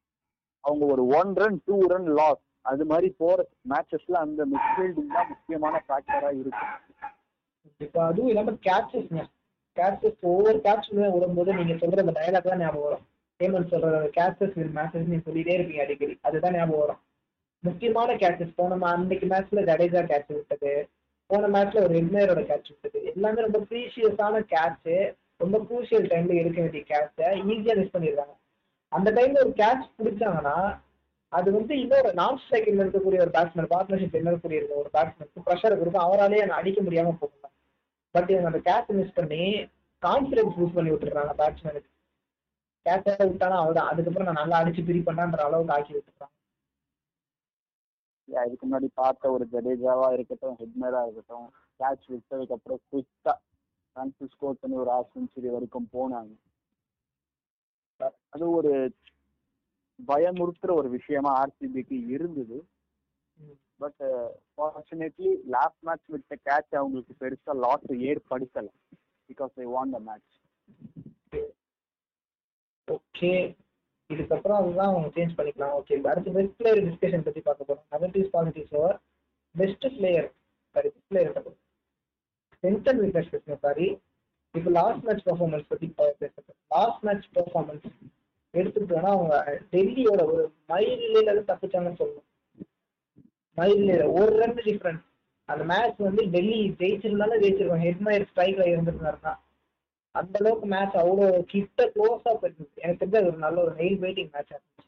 அவங்க 0.65 0.85
ஒரு 0.95 1.03
one 1.21 1.31
run 1.41 1.59
two 1.69 1.77
run 1.93 2.11
loss 2.19 2.43
அது 2.69 2.85
மாதிரி 2.85 3.15
போற 3.19 3.47
மேட்சஸ்ல 3.71 4.13
அந்த 4.13 4.47
மிட்ஃபீல்டிங் 4.47 5.13
தான் 5.13 5.29
முக்கியமான 5.29 5.85
ஃபேக்டரா 5.89 6.31
இருக்கும். 6.31 6.69
இப்போ 7.79 8.05
அதுவும் 8.05 8.29
இல்லாம 8.29 8.51
கேட்சஸ்ங்க 8.51 9.25
கேட்சஸ் 9.77 10.21
ஒவ்வொரு 10.21 10.61
கேட்சுமே 10.65 11.09
விடும்போது 11.09 11.65
நீங்க 11.65 11.87
சொல்ற 11.87 11.99
அந்த 11.99 12.21
டயலாக் 12.21 12.49
தான் 12.49 12.59
ஞாபகம் 12.59 12.83
வரும். 12.83 13.07
ஹேமந்த் 13.39 13.73
சொல்ற 13.73 14.09
கேட்சஸ் 14.17 14.53
வில் 14.55 14.75
மேட்சஸ் 14.75 15.07
நீங்க 15.07 15.31
சொல்லிட்டே 15.31 15.55
இருப்பீங்க 15.59 15.81
அடிக்கடி. 15.81 16.19
அதுதான் 16.23 16.55
ஞாபகம் 16.55 16.81
வரும். 16.81 17.01
முக்கியமான 17.59 18.15
கேட்சஸ் 18.15 18.53
போன 18.57 18.77
ma- 18.77 18.93
அன்னைக்கு 18.93 19.27
மேட்ச்ல 19.27 19.65
ஜடேஜா 19.65 20.03
கேட்ச் 20.07 20.33
விட்டது. 20.33 20.89
போன 21.27 21.47
மேட்ச்ல 21.49 21.83
ஒரு 21.83 21.95
ரெட்மேரோட 21.95 22.45
கேட்ச் 22.45 22.69
விட்டது. 22.69 23.05
எல்லாமே 23.05 23.41
ரொம்ப 23.41 23.59
ப்ரீஷியஸான 23.59 24.45
கேட்ச் 24.55 25.17
ரொம்ப 25.37 25.59
க்ரூஷியல் 25.59 26.07
டைம்ல 26.07 26.35
எடுக்க 26.35 26.61
வேண்டிய 26.61 26.85
கேட்சை 26.89 27.21
ஈஸியா 27.21 27.77
மிஸ் 27.77 27.97
பண்ணிடுறாங்க. 27.97 28.37
அந்த 28.89 29.13
டைம்ல 29.13 29.39
ஒரு 29.39 29.53
கேட்ச் 29.57 29.91
பிடிச்சாங்கன்னா 29.99 30.87
அது 31.33 31.49
வந்து 31.53 31.75
இன்னொரு 31.81 32.11
நான் 32.15 32.39
ஸ்ட்ரைக்கில் 32.43 32.83
இருக்கக்கூடிய 32.85 33.23
ஒரு 33.25 33.33
பேட்ஸ்மேன் 33.35 33.71
பார்ட்னர்ஷிப் 33.73 34.17
இருக்கக்கூடிய 34.19 34.61
ஒரு 34.81 34.91
பேட்ஸ்மேனுக்கு 34.95 35.47
ப்ரெஷர் 35.49 35.79
கொடுக்கும் 35.81 36.07
அவராலேயே 36.07 36.45
அடிக்க 36.61 36.81
முடியாம 36.83 37.15
போகும். 37.21 37.53
பட் 38.15 38.31
இவங்க 38.33 38.51
அந்த 38.51 38.61
கேட்ச் 38.69 38.97
மிஸ் 38.99 39.17
பண்ணி 39.19 39.43
கான்ஃபிடன்ஸ் 40.03 40.57
பூஸ்ட் 40.57 40.77
பண்ணி 40.79 40.91
விட்டுறாங்க 40.93 41.35
பேட்ஸ்மேனுக்கு 41.43 41.91
கேட்சை 42.87 43.25
விட்டானா 43.31 43.57
அவ்வளோதான் 43.61 43.91
அதுக்கப்புறம் 43.93 44.29
நான் 44.31 44.41
நல்லா 44.43 44.61
அடிச்சு 44.61 44.85
பிரி 44.89 45.03
பண்ணான்ற 45.09 45.43
அளவுக்கு 45.49 45.77
ஆக்கி 45.77 46.03
Yeah, 48.29 48.43
இதுக்கு 48.47 48.65
முன்னாடி 48.67 48.89
பார்த்த 48.95 49.31
ஒரு 49.35 49.45
ஜடேஜாவா 49.53 50.09
இருக்கட்டும் 50.15 50.57
ஹெட்மேரா 50.59 51.01
இருக்கட்டும் 51.05 51.47
கேட்ச் 51.81 52.09
விட்டதுக்கு 52.13 52.55
அப்புறம் 52.57 52.81
குயிக்கா 52.91 53.33
ரன்ஸ் 53.97 54.33
ஸ்கோர் 54.33 54.59
பண்ணி 54.61 54.77
ஒரு 54.77 54.91
ஆஃப் 54.91 55.13
செஞ்சுரி 55.15 55.49
வரைக்கும் 55.55 55.87
போனாங்க. 55.95 56.33
அது 58.35 58.45
ஒரு 58.51 58.73
பயமுறுத்துற 59.99 60.71
ஒரு 60.81 60.89
விஷயமா 60.97 61.31
ஆர்சிபிக்கு 61.43 61.97
இருந்தது. 62.15 62.59
பட் 63.83 64.03
ஃபார்ச்சுனேட்லி 64.55 65.31
லாஸ்ட் 65.55 65.83
மேட்ச் 65.89 66.09
விட்ட 66.15 66.35
கேட்ச் 66.49 66.79
அவங்களுக்கு 66.81 67.15
பெருசா 67.23 67.55
loss 67.65 67.87
ஏற்படுத்தல. 68.11 68.69
Because 69.31 69.53
they 69.59 69.69
won 69.77 69.89
the 69.95 70.01
match 70.09 70.35
okay 72.89 73.33
இதுக்கப்புறம் 74.11 74.59
அதுதான் 74.61 74.91
அவங்க 74.91 75.09
சேஞ்ச் 75.17 75.35
பண்ணிக்கலாம். 75.39 75.75
ஓகே 75.79 75.97
அடுத்து 76.11 76.35
பெஸ்ட் 76.37 76.57
பிளேயர் 76.59 76.85
டிஸ்கஷன் 76.87 77.25
பத்தி 77.27 77.41
பார்க்க 77.49 77.69
போறோம். 77.69 77.87
Negatives 77.95 78.35
positives 78.37 78.77
over 78.81 78.97
best 79.55 79.87
player 79.97 80.29
sorry 80.77 80.89
best 80.95 81.11
player 81.13 81.35
center 82.63 83.01
wicket 83.03 83.33
பேசுங்க 83.33 83.59
சாரி 83.67 83.89
இப்போ 84.55 84.71
லாஸ்ட் 84.79 85.05
மேட்ச் 85.07 85.25
பெர்ஃபார்மன்ஸ் 85.29 85.67
பத்தி 85.73 85.87
பேசுறேன் 85.99 86.57
லாஸ்ட் 86.77 87.05
மேட்ச் 87.09 87.29
பெர்ஃபார்மன்ஸ் 87.39 87.87
எடுத்துக்கிட்டோம்னா 88.55 89.11
அவங்க 89.17 89.35
டெல்லியோட 89.73 90.23
ஒரு 90.33 90.45
மைல்ல 90.69 91.35
தப்பிச்சாங்கன்னு 91.51 92.01
சொல்லணும். 92.01 92.27
மைல்ல 93.59 93.93
ஒரு 94.13 94.33
ரன் 94.41 94.57
டிஃபரன்ஸ் 94.59 95.05
அந்த 95.49 95.65
மேட்ச் 95.65 96.01
வந்து 96.07 96.23
டெல்லி 96.31 96.59
ஜெயிச்சிருந்தாலும் 96.81 97.43
ஜெயிச்சிருக்கோம். 97.43 97.85
ஹெட்மயர் 97.87 98.27
ஸ்ட்ரைக்ல 98.31 98.65
இருந்திருந்தாருன்னா 98.73 99.35
அந்த 100.15 100.39
அளவுக்கு 100.41 100.67
மேட்ச் 100.67 100.97
அவ்வளோ 100.97 101.27
கிட்ட 101.47 101.85
க்ளோஸா 101.95 102.31
போயிருந்துச்சு 102.41 102.83
எனக்கு 102.85 103.01
தெரிஞ்ச 103.03 103.17
அது 103.21 103.27
ஒரு 103.27 103.37
நல்ல 103.37 103.63
ஒரு 103.63 103.75
நெயில் 103.75 103.99
வெயிட்டிங் 104.05 104.31
மேட்ச் 104.33 104.53
இருந்துச்சு. 104.53 104.85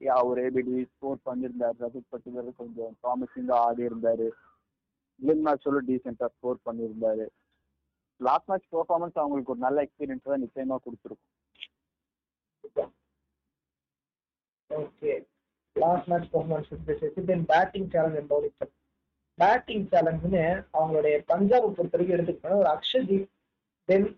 யா 0.00 0.26
ஒரு 0.26 0.40
ஏபிடி 0.46 0.74
ஸ்கோர் 0.92 1.18
பண்ணியிருந்தாரு. 1.26 1.76
ரஜத் 1.84 2.10
பட்டிலர் 2.12 2.54
கொஞ்சம் 2.56 2.92
ப்ராமிசிங்கா 3.02 3.56
ஆடி 3.66 3.82
இருந்தாரு 3.82 4.28
கிளின் 5.20 5.42
மேட்ச் 5.42 5.62
சொல்ல 5.62 5.80
டீசெண்டா 5.88 6.26
ஸ்கோர் 6.26 6.64
பண்ணியிருந்தாரு. 6.68 7.26
லாஸ்ட் 8.20 8.48
மேட்ச் 8.50 8.68
பெர்ஃபார்மன்ஸ் 8.74 9.20
அவங்களுக்கு 9.22 9.52
ஒரு 9.54 9.62
நல்ல 9.66 9.84
எக்ஸ்பீரியன்ஸ் 9.86 10.30
தான் 10.30 10.42
நிச்சயமா 10.44 10.76
கொடுத்துருக்கும். 10.84 11.30
ஓகே 14.70 15.12
லாஸ்ட் 15.76 16.08
மேட்ச் 16.10 16.28
பெர்ஃபார்மன்ஸ் 16.32 16.86
பேசிட்டு 16.88 17.24
then 17.30 17.44
batting 17.52 17.90
challenge 17.94 18.18
and 18.20 18.30
bowling 18.32 18.56
challenge 18.58 18.76
batting 19.38 19.86
சேலஞ்சுன்னு 19.92 20.42
அவங்களுடைய 20.78 21.16
பஞ்சாபை 21.30 21.68
பொறுத்த 21.76 21.94
வரைக்கும் 21.96 22.16
எடுத்துக்கிட்டோம்னா 22.16 22.62
ஒரு 22.64 22.70
அக்ஷதீப் 22.76 23.28
தென் 23.88 24.08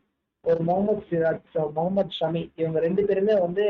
ஒரு 0.45 0.61
முகமது 0.69 1.03
சிராஜ் 1.11 1.59
முகமது 1.77 2.17
ஷமி 2.21 2.43
இவங்க 2.61 2.79
ரெண்டு 2.87 3.03
பேருமே 3.09 3.35
வந்து 3.45 3.65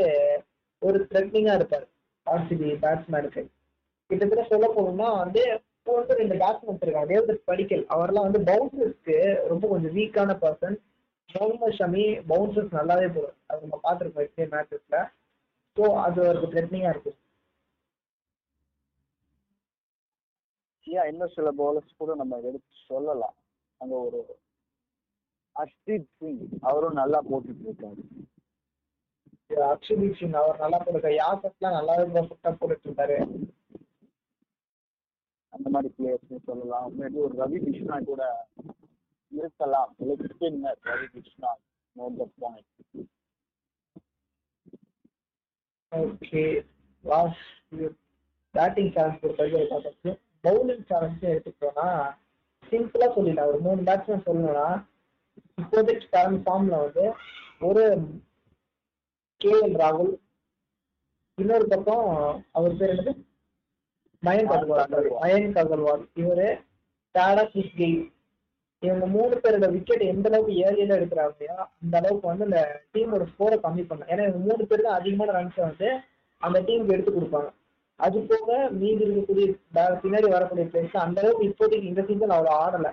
ஒரு 0.83 0.99
த்ரெட்னிங்கா 1.11 1.55
இருப்பார். 1.59 1.85
ஆர்சிபி 2.27 2.69
பேட்ஸ்மேனுக்கு 2.85 3.43
கிட்டத்தட்ட 4.11 4.45
சொல்ல 4.53 4.67
போகணும்னா 4.77 5.09
வந்து 5.23 5.43
இப்போ 5.87 5.95
வந்து 5.97 6.17
ரெண்டு 6.19 6.35
பேட்ஸ்மேன்ஸ் 6.41 6.83
இருக்காங்க. 6.85 7.09
தேவதத் 7.13 7.49
படிக்கல். 7.51 7.85
அவர்லாம் 7.95 8.27
வந்து 8.27 8.41
பவுன்சர்ஸ்க்கு 8.51 9.17
ரொம்ப 9.49 9.65
கொஞ்சம் 9.69 9.95
வீக்கான 9.97 10.35
பர்சன் 10.43 10.77
முகமது 11.31 11.75
ஷமி 11.79 12.05
பவுன்சர்ஸ் 12.29 12.77
நல்லாவே 12.79 13.09
போகும் 13.15 13.37
அது 13.47 13.61
நம்ம 13.65 13.79
பார்த்துருக்கோம் 13.85 14.25
எஸ்ஏ 14.27 14.47
மேட்சஸ்ல 14.53 14.99
ஸோ 15.77 15.85
அது 16.05 16.21
ஒரு 16.31 16.49
த்ரெட்னிங்கா 16.53 16.91
இருக்கும். 16.95 17.19
ஏன் 20.87 21.09
இன்னும் 21.11 21.35
சில 21.37 21.49
பவுலர்ஸ் 21.61 21.99
கூட 21.99 22.15
நம்ம 22.15 22.39
எடுத்து 22.49 22.73
சொல்லலாம். 22.89 23.37
அங்க 23.81 23.95
ஒரு 24.07 24.21
அர்ஷ்தீப் 25.57 26.09
சிங் 26.19 26.41
அவரும் 26.61 27.01
நல்லா 27.01 27.21
போட்டுட்டு 27.31 27.67
இருக்காரு. 27.67 28.03
அக்ஷதீப் 29.73 30.19
சிங் 30.21 30.39
அவர் 30.43 30.63
நல்லா 30.65 30.79
போடுறாரு 30.85 31.17
யாசஸ்லாம் 31.17 31.79
நல்லாவே 31.79 32.07
பர்ஃபெக்டா 32.15 32.53
போட்டுட்டு 32.61 32.89
இருந்தாரு 32.89 33.19
அந்த 35.55 35.67
மாதிரி 35.75 35.89
பிளேயர்ஸ் 35.97 36.47
சொல்லலாம். 36.49 36.87
மேபி 36.99 37.19
ஒரு 37.27 37.35
ரவி 37.43 37.59
கிருஷ்ணா 37.65 37.97
கூட 38.11 38.23
இருக்கலாம். 39.33 39.91
Spinner 40.33 40.81
Ravi 40.91 41.07
Krishna 41.15 41.51
note 41.97 42.17
the 42.21 42.27
point 42.43 42.69
okay 45.93 46.43
last 47.05 47.81
batting 48.55 48.93
challenge 48.95 49.21
பொறுத்த 49.23 49.45
பார்த்தாச்சு 49.73 50.11
பவுலிங் 50.45 50.85
சேலஞ்ச் 50.91 51.29
எடுத்துக்கிட்டோம்னா 51.33 51.89
சிம்பிளா 52.73 53.09
சொல்லிடலாம். 53.17 53.51
ஒரு 53.53 53.61
மூணு 53.67 53.81
பேட்ஸ்மேன் 53.89 54.27
சொல்லணும்னா 54.27 54.69
இப்போதைக்கு 55.61 56.07
கரண்ட் 56.15 56.43
ஃபார்ம்ல 56.45 56.77
வந்து 56.85 57.05
ஒரு 57.69 57.85
கே 59.41 59.53
எல் 59.67 59.77
ராகுல் 59.83 60.13
இன்னொரு 61.39 61.67
பக்கம் 61.73 62.09
அவர் 62.59 62.79
பேர் 62.81 62.93
என்னது? 62.95 63.13
மயங்க் 64.23 64.53
அகர்வால் 64.57 65.09
மயங்க் 65.23 65.61
அகர்வால் 65.63 66.03
இவரு 66.23 66.49
டாடா 67.15 67.45
கிறிஸ் 67.53 67.79
கெயில் 67.81 68.03
இவங்க 68.83 69.07
மூணு 69.15 69.35
பேரோட 69.43 69.67
விக்கெட் 69.75 70.05
எந்த 70.13 70.27
அளவுக்கு 70.31 70.55
ஏரியில 70.67 70.97
எடுக்கிறாங்க 70.99 71.49
அந்த 71.83 71.95
அளவுக்கு 72.01 72.27
வந்து 72.31 72.47
இந்த 72.49 72.61
டீமோட 72.95 73.27
ஸ்கோரை 73.33 73.57
கம்மி 73.65 73.83
பண்ணலாம் 73.89 74.11
ஏன்னா 74.13 74.25
இவங்க 74.29 74.41
மூணு 74.49 74.65
பேர் 74.71 74.87
தான் 74.87 74.99
அதிகமான 75.01 75.35
ரன்ஸை 75.37 75.63
வந்து 75.69 75.89
அந்த 76.43 76.59
டீமுக்கு 76.69 76.95
எடுத்து 76.97 77.13
கொடுப்பாங்க. 77.17 77.51
அது 78.01 78.21
போக 78.31 78.57
மீதி 78.81 79.05
இருக்கக்கூடிய 79.07 79.47
பின்னாடி 80.03 80.29
வரக்கூடிய 80.35 80.65
பிளேயர்ஸ் 80.71 81.05
அந்த 81.05 81.21
அளவுக்கு 81.23 81.49
இப்போதைக்கு 81.51 81.91
இந்த 81.91 82.03
சீசன் 82.09 82.35
அவ்வளோ 82.37 82.55
ஆடல. 82.65 82.89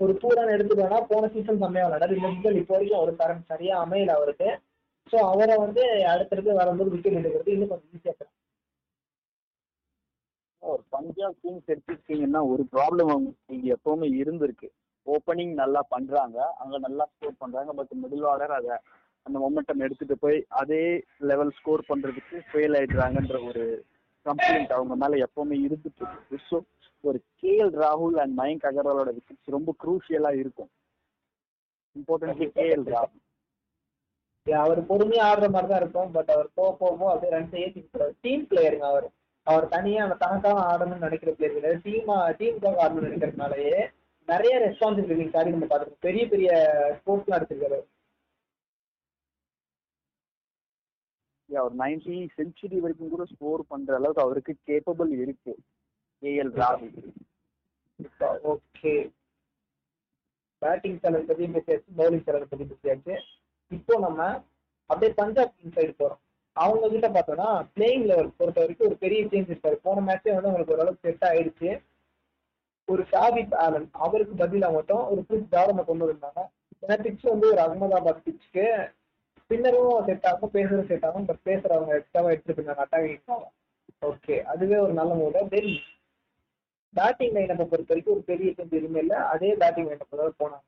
ஒரு 0.00 0.12
பூரான் 0.22 0.54
எடுத்துக்கோனா 0.56 0.98
போன 1.12 1.28
சீசன் 1.34 1.60
செம்மையா 1.62 1.86
விளையாடாரு 1.86 2.18
இந்த 2.18 2.28
சீசன் 2.34 2.60
இப்போ 2.60 2.74
வரைக்கும் 2.76 3.00
அவர் 3.00 3.20
தரம் 3.22 3.46
சரியா 3.52 3.76
அமையல 3.84 4.16
அவருக்கு. 4.18 4.48
ஸோ 5.10 5.16
அவரை 5.32 5.54
வந்து 5.64 5.82
அடுத்தடுத்து 6.12 6.60
வரும்போது 6.60 6.92
விக்கெட் 6.94 7.20
எடுக்கிறது 7.20 7.54
இன்னும் 7.54 7.72
கொஞ்சம் 7.72 7.90
ஈஸியாக 7.96 8.14
இருக்கும். 8.14 8.34
ஒரு 10.62 10.82
பஞ்சாப் 10.94 11.40
கிங்ஸ் 11.42 11.70
எடுத்துக்கிட்டீங்கன்னா 11.72 12.40
ஒரு 12.52 12.62
ப்ராப்ளம் 12.74 13.12
இங்க 13.54 13.66
எப்பவுமே 13.76 14.08
இருந்திருக்கு. 14.22 14.68
ஓப்பனிங் 15.06 15.52
நல்லா 15.62 15.80
பண்றாங்க. 15.94 16.38
அங்க 16.62 16.78
நல்லா 16.86 17.04
ஸ்கோர் 17.12 17.42
பண்றாங்க. 17.42 17.72
பட் 17.78 17.92
மிடில் 18.02 18.26
ஆர்டர் 18.32 18.56
அதை 18.58 18.74
அந்த 19.26 19.36
மொமெண்டம் 19.44 19.84
எடுத்துட்டு 19.86 20.16
போய் 20.24 20.38
அதே 20.60 20.82
லெவல் 21.30 21.54
ஸ்கோர் 21.58 21.88
பண்றதுக்கு 21.90 22.36
ஃபெயில் 22.50 22.76
ஆயிடுறாங்கன்ற 22.78 23.38
ஒரு 23.50 23.64
கம்ப்ளைண்ட் 24.26 24.74
அவங்க 24.76 24.94
மேல 25.02 25.18
எப்பவுமே 25.26 25.56
இருந்துட்டு 25.66 26.02
இருக்கு. 26.02 26.38
ஸோ 26.48 26.56
ஒரு 27.04 27.18
கேஎல் 27.42 27.72
ராகுல் 27.84 28.16
அண்ட் 28.22 28.34
மயங்க் 28.40 28.68
அகர்வாலோட 28.70 29.10
விக்கெட்ஸ் 29.16 29.54
ரொம்ப 29.56 29.72
குரூஷியலா 29.82 30.32
இருக்கும். 30.42 30.70
இம்பார்ட்டன்ட்லி 31.96 32.48
கேஎல் 32.58 32.86
ராகுல் 32.94 33.24
அவர் 34.46 34.80
பொறுமையா 34.90 35.24
ஆடுற 35.30 35.46
மாதிரி 35.54 35.68
தான் 35.70 35.80
இருக்கும். 35.82 36.10
பட் 36.16 36.30
அவர் 36.34 36.48
போக 36.58 36.70
போகும் 36.82 37.10
அப்படியே 37.12 37.32
ரன்ஸ் 37.36 37.56
ஏற்றி 37.62 37.82
டீம் 38.26 38.44
பிளேயருங்க 38.50 38.86
அவர். 38.92 39.08
அவர் 39.50 39.68
தனியா 39.74 40.00
அந்த 40.04 40.16
தனக்காக 40.24 40.62
ஆடணும்னு 40.70 41.04
நினைக்கிற 41.06 41.32
பிளேயர் 41.32 41.56
கிடையாது. 41.56 41.84
டீமா 41.86 42.16
டீமுக்காக 42.40 42.82
ஆடணும்னு 42.84 43.10
நினைக்கிறதுனாலயே 43.10 43.78
நிறைய 44.32 44.54
ரெஸ்பான்சிபிலிட்டிஸ் 44.64 45.38
ஆடி 45.40 45.50
நம்ம 45.54 45.68
பார்த்துருக்கோம். 45.70 46.04
பெரிய 46.06 46.24
பெரிய 46.32 46.50
ஸ்போர்ட்ஸ்லாம் 46.98 47.38
எடுத்திருக்காரு. 47.38 47.78
ஒரு 51.66 51.76
நைன்டி 51.78 52.16
செஞ்சுரி 52.38 52.78
வரைக்கும் 52.80 53.12
கூட 53.12 53.24
ஸ்கோர் 53.24 53.62
பண்ற 53.68 53.94
அளவுக்கு 53.98 54.24
அவருக்கு 54.24 54.52
கேப்பபிள் 54.66 55.12
இருக்கு. 55.24 55.52
கேஎல் 56.22 56.52
ராகுல். 56.60 56.98
ஓகே 58.52 58.92
பேட்டிங் 60.62 60.98
சேலர் 61.02 61.28
பத்தி 61.30 61.46
பேசியாச்சு 61.54 61.96
பவுலிங் 61.98 62.24
சேலர் 62.26 62.50
பத்தி 62.52 62.66
பேசியாச்சு. 62.72 63.14
இப்போ 63.76 63.94
நம்ம 64.04 64.20
அப்படியே 64.90 65.12
பஞ்சாப் 65.20 65.54
கிங் 65.56 65.76
சைடு 65.78 65.92
போறோம். 66.00 66.22
அவங்க 66.64 66.88
கிட்ட 66.88 67.08
பார்த்தோம்னா 67.08 67.48
பிளேயிங் 67.74 68.06
லெவல் 68.10 68.36
பொறுத்த 68.36 68.58
வரைக்கும் 68.60 68.88
ஒரு 68.88 68.96
பெரிய 69.04 69.20
சேஞ்ச் 69.24 69.52
இருக்காரு 69.52 69.76
போன 69.86 70.04
மேட்சே 70.08 70.32
வந்து 70.34 70.48
அவங்களுக்கு 70.48 70.74
ஓரளவுக்கு 70.74 71.06
செட் 71.06 71.26
ஆயிடுச்சு. 71.30 71.70
ஒரு 72.88 73.02
ஷாபிப் 73.12 73.54
ஆலன் 73.64 73.88
அவருக்கு 74.04 74.34
பதிலாக 74.34 74.76
மட்டும் 74.76 75.02
ஒரு 75.08 75.20
பிரிட்ஜ் 75.28 75.54
தாரமை 75.54 75.82
கொண்டு 75.84 76.06
வந்தாங்க 76.06 76.40
ஏன்னா 76.82 76.96
பிட்ச் 77.04 77.26
வந்து 77.32 77.46
ஒரு 77.52 77.60
அகமதாபாத் 77.64 78.24
பிச்சுக்கு 78.26 78.66
ஸ்பின்னரும் 79.40 80.04
செட் 80.06 80.26
ஆகும் 80.30 80.54
பேசரும் 80.56 80.88
செட் 80.88 81.06
ஆகும் 81.08 81.26
பட் 81.26 81.42
பேசர் 81.42 81.76
அவங்க 81.76 81.92
எக்ஸ்ட்ராவா 81.94 82.30
எடுத்துட்டு 82.30 82.60
இருந்தாங்க 82.60 82.84
அட்டாகிங் 82.86 83.44
ஓகே 84.02 84.36
அதுவே 84.52 84.76
ஒரு 84.78 84.92
நல்ல 84.92 85.12
மூட 85.14 85.42
தென் 85.54 85.70
பேட்டிங் 86.94 87.34
லைனப்பை 87.34 87.66
பொறுத்த 87.66 87.92
வரைக்கும் 87.92 88.14
ஒரு 88.14 88.22
பெரிய 88.22 88.50
சேஞ்ச் 88.50 88.76
எதுவுமே 88.78 89.00
இல்லை. 89.00 89.16
அதே 89.32 89.50
பேட்டிங் 89.54 89.88
லைனப் 89.88 90.20
தான் 90.20 90.38
போனாங்க. 90.42 90.64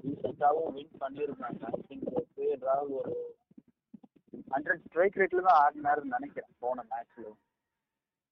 ரீசெண்டாகவும் 0.00 0.74
வின் 0.76 1.00
பண்ணியிருந்தாங்க 1.02 1.62
ஐ 1.76 1.80
திங்க் 1.90 2.08
ஒரு 3.00 3.14
ஹண்ட்ரட் 4.54 4.82
ஸ்ட்ரைக் 4.88 5.18
ரேட்ல 5.20 5.40
தான் 5.46 5.60
ஆடினாருன்னு 5.62 6.16
நினைக்கிறேன். 6.16 6.52
போன 6.64 6.84
மேட்ச்ல 6.90 7.24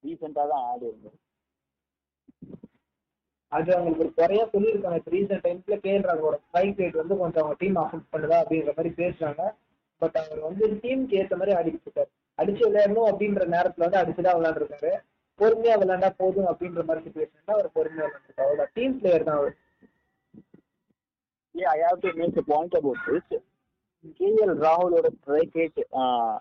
ரீசெண்டாக 0.05 0.47
தான் 0.53 0.67
ஆடி 0.71 0.87
இருந்தது 0.91 1.19
அது 3.53 3.71
அவங்களுக்கு 3.75 4.05
ஒரு 4.05 4.13
குறையா 4.19 4.45
சொல்லியிருக்காங்க. 4.55 4.99
இப்போ 5.01 5.13
ரீசெண்ட் 5.17 5.45
டைம்ஸ்ல 5.47 5.77
கேஎல் 5.85 6.07
ராகுலோட 6.09 6.37
ஸ்ட்ரைக் 6.47 6.81
ரேட் 6.83 6.99
வந்து 7.03 7.17
கொஞ்சம் 7.21 7.43
அவங்க 7.43 7.59
டீம் 7.63 7.79
அஃபெக்ட் 7.83 8.13
பண்ணுதா 8.15 8.41
அப்படின்ற 8.43 8.73
மாதிரி 8.79 8.91
பேசுறாங்க. 9.03 9.43
பட் 10.03 10.19
அவர் 10.23 10.41
வந்து 10.49 10.65
டீமுக்கு 10.83 11.19
ஏற்ற 11.21 11.37
மாதிரி 11.37 11.57
ஆடிட்டு 11.59 12.05
அடிச்சு 12.39 12.63
விளையாடணும் 12.67 13.09
அப்படின்ற 13.11 13.45
நேரத்துல 13.55 13.87
வந்து 13.87 14.01
அடிச்சுதான் 14.01 14.37
விளையாண்டுருக்காரு. 14.39 14.91
பொறுமையா 15.39 15.75
விளையாண்டா 15.81 16.11
போதும் 16.21 16.51
அப்படின்ற 16.51 16.83
மாதிரி 16.89 17.05
சுச்சுவேஷன் 17.07 17.57
அவர் 17.57 17.75
பொறுமையா 17.79 18.05
விளையாண்டுருக்காரு. 18.07 18.67
டீம் 18.77 18.99
பிளேயர் 19.01 19.27
தான் 19.31 19.41
அவர். 19.41 19.57
Yeah, 21.59 21.71
I 21.75 21.79
have 21.89 22.01
to 22.03 22.11
make 22.15 22.37
a 22.37 22.43
point 22.53 22.73
about 22.81 22.99
this. 23.11 23.29
KL 24.19 24.53
ராகுலோட 24.65 25.07
strike 25.15 25.57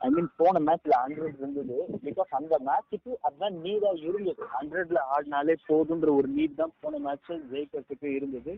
I 0.06 0.10
mean 0.16 0.28
போன 0.42 0.60
மேட்ச்ல 0.66 0.94
ஹண்ட்ரட் 1.04 1.38
இருந்தது. 1.42 1.78
பிகாஸ் 2.08 2.36
அந்த 2.40 2.56
மேட்ச்சுக்கு 2.68 3.12
அதுதான் 3.28 3.56
நீடா 3.64 3.92
இருந்தது. 4.10 4.44
ஹண்ட்ரட்ல 4.58 5.00
ஆடினாலே 5.14 5.56
போதுன்ற 5.70 6.10
ஒரு 6.20 6.30
நீட் 6.38 6.60
தான் 6.62 6.74
போன 6.84 7.00
மேட்ச் 7.08 7.32
ஜெயிக்கிறதுக்கு 7.54 8.10
இருந்தது. 8.18 8.54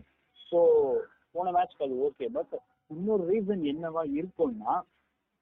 ஸோ 0.48 0.60
போன 1.36 1.46
மேட்ச்க்கு 1.56 1.86
அது 1.88 1.96
ஓகே 2.08 2.28
பட் 2.36 2.54
இன்னொரு 2.90 3.24
ரீசன் 3.32 3.64
என்னவா 3.72 4.04
இருக்கும்னா 4.18 4.74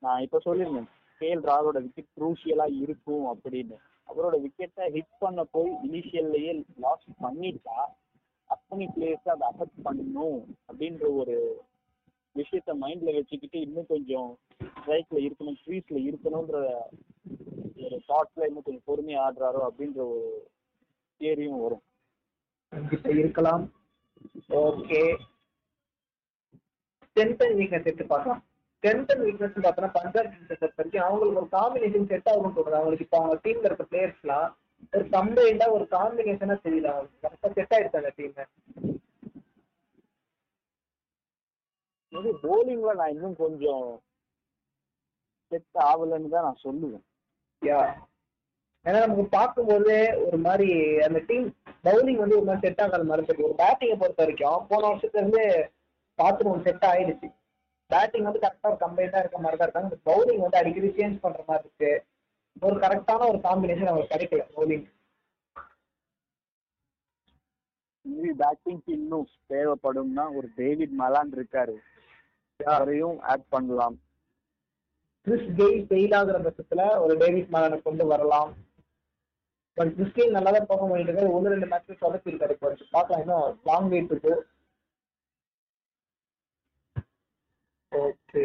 நான் 0.02 0.22
இப்போ 0.26 0.40
சொல்லியிருந்தேன் 0.48 0.88
கேஎல் 1.20 1.44
ராகுலோட 1.50 1.78
விக்கெட் 1.86 2.12
குரூஷியலா 2.18 2.68
இருக்கும் 2.84 3.26
அப்படின்னு. 3.34 3.78
அவரோட 4.08 4.36
விக்கெட்டை 4.44 4.84
ஹிட் 4.96 5.14
பண்ண 5.24 5.40
போய் 5.56 5.72
இனிஷியல்லையே 5.88 6.52
லாஸ் 6.84 7.08
பண்ணிட்டா 7.24 7.78
அத்தனை 8.50 8.86
பிளேயர்ஸ் 8.96 9.32
அதை 9.34 9.44
அஃபெக்ட் 9.50 9.80
பண்ணணும் 9.86 10.38
அப்படின்ற 10.68 11.04
ஒரு 11.20 11.36
விஷயத்த 12.36 12.72
மைண்ட்ல 12.82 13.14
வச்சுக்கிட்டு 13.16 13.58
இன்னும் 13.60 13.90
கொஞ்சம் 13.94 14.28
ஸ்ட்ரைக்ல 14.76 15.18
இருக்கணும் 15.26 15.58
க்ரீஸ்ல 15.64 15.98
இருக்கணும்ன்ற 16.08 16.58
ஒரு 17.84 17.96
தாட்ல 18.10 18.48
இன்னும் 18.48 18.66
கொஞ்சம் 18.66 18.86
பொறுமையா 18.90 19.22
ஆடுறாரோ 19.26 19.60
அப்படின்ற 19.68 20.00
ஒரு 20.12 20.28
தியரியும் 21.20 21.62
வரும். 21.64 21.84
கண்டிப்பா 22.72 23.10
இருக்கலாம். 23.20 23.64
ஓகே 24.62 25.00
ஸ்ட்ரென்த் 27.06 27.42
அண்ட் 27.46 27.58
வீக்னஸ் 27.60 27.88
எடுத்து 27.88 28.06
பார்க்கலாம். 28.12 28.42
ஸ்ட்ரென்த் 28.74 29.10
அண்ட் 29.12 29.24
வீக்னஸ் 29.26 29.56
பார்த்தோம்னா 29.66 29.92
பஞ்சாப் 29.98 30.30
கிங்ஸை 30.32 30.56
பொறுத்த 30.56 30.80
வரைக்கும் 30.80 31.06
அவங்களுக்கு 31.06 31.40
ஒரு 31.42 31.50
காம்பினேஷன் 31.56 32.10
செட் 32.12 32.28
ஆகும்னு 32.32 32.56
தோணுது. 32.58 32.78
அவங்களுக்கு 32.80 33.06
இப்போ 33.06 33.18
அவங்க 33.20 33.36
டீம்ல 33.46 33.68
இருக்க 33.70 33.86
பிளேயர்ஸ்லாம் 33.92 34.48
ஒரு 34.92 35.04
கம்பைண்டா 35.14 35.66
ஒரு 35.76 35.84
காம்பினேஷனா 35.94 36.56
தெரியல 36.66 36.90
கரெக்டா 37.22 37.48
செட் 37.56 37.74
ஆயிடுச்சு 37.76 38.00
அந்த 38.02 38.12
டீம் 38.18 38.36
மேபி 42.12 42.30
போலிங்ல 42.44 42.92
நான் 43.00 43.14
இன்னும் 43.14 43.40
கொஞ்சம் 43.44 43.86
செட் 45.52 45.80
ஆகலைன்னு 45.88 46.32
தான் 46.34 46.46
நான் 46.46 46.62
சொல்லுவேன். 46.64 47.04
யா. 47.62 47.80
ஏன்னா 48.84 48.98
நமக்கு 49.04 49.24
பார்க்கும்போது 49.36 49.94
ஒரு 50.26 50.38
மாதிரி 50.46 50.68
அந்த 51.06 51.18
டீம் 51.28 51.46
பவுலிங் 51.86 52.20
வந்து 52.22 52.38
ஒரு 52.38 52.46
மாதிரி 52.48 52.64
செட் 52.66 52.82
ஆகாத 52.84 53.04
மாதிரி 53.08 53.26
இருக்கு. 53.26 53.46
ஒரு 53.48 53.56
பேட்டிங்கை 53.62 53.96
பொறுத்த 54.02 54.22
வரைக்கும் 54.22 54.66
போன 54.70 54.82
வருஷத்துல 54.90 55.22
இருந்து 55.22 55.44
ஒன்று 56.50 56.66
செட் 56.68 56.86
ஆயிடுச்சு. 56.92 57.28
பேட்டிங் 57.90 58.26
வந்து 58.28 58.42
கரெக்டாக 58.44 58.72
ஒரு 58.72 58.80
கம்பைண்டாக 58.84 59.22
இருக்க 59.22 59.38
மாதிரி 59.42 59.58
தான் 59.58 59.68
இருக்காங்க 59.68 59.98
பவுலிங் 60.10 60.44
வந்து 60.44 60.60
அடிக்கடி 60.60 60.88
சேஞ்ச் 60.98 61.22
பண்ற 61.24 61.42
மாதிரி 61.50 61.66
இருக்கு. 61.68 61.92
ஒரு 62.66 62.76
கரெக்டான 62.84 63.26
ஒரு 63.30 63.38
காம்பினேஷன் 63.46 63.90
அவங்களுக்கு 63.90 64.14
கிடைக்கல. 64.14 64.44
பவுலிங் 64.56 64.86
மேபி 68.04 68.30
பேட்டிங்க்கு 68.42 68.90
இன்னும் 68.98 69.26
தேவைப்படும்னா 69.52 70.24
ஒரு 70.38 70.48
டேவிட் 70.60 70.94
மலான் 71.00 71.34
இருக்காரு. 71.38 71.74
அவரையும் 72.60 73.18
ஆட் 73.32 73.48
பண்ணலாம். 73.54 73.96
கிறிஸ் 75.26 75.50
கெயில் 75.58 75.84
ஃபெயில் 75.88 76.14
ஆகுற 76.18 76.38
பட்சத்துல 76.46 76.82
ஒரு 77.04 77.14
டேவிட் 77.22 77.52
மாலனை 77.54 77.78
கொண்டு 77.88 78.04
வரலாம். 78.12 78.52
பட் 79.78 79.92
கிறிஸ் 79.96 80.14
கெயில் 80.16 80.36
நல்லா 80.36 80.52
தான் 80.54 80.68
பெர்ஃபார்ம் 80.70 80.92
பண்ணிட்டு 80.92 81.12
இருக்காரு. 81.12 81.34
ஒன்று 81.36 81.52
ரெண்டு 81.54 81.70
மேட்ச் 81.72 82.00
சொதப்பி 82.04 82.32
இருக்காரு 82.32 82.56
இப்போ 82.56 82.70
பார்க்கலாம் 82.96 83.22
இன்னும் 83.24 83.60
லாங் 83.70 83.90
வெயிட் 83.94 84.14
இருக்கு 84.14 84.34
ஓகே 87.92 88.44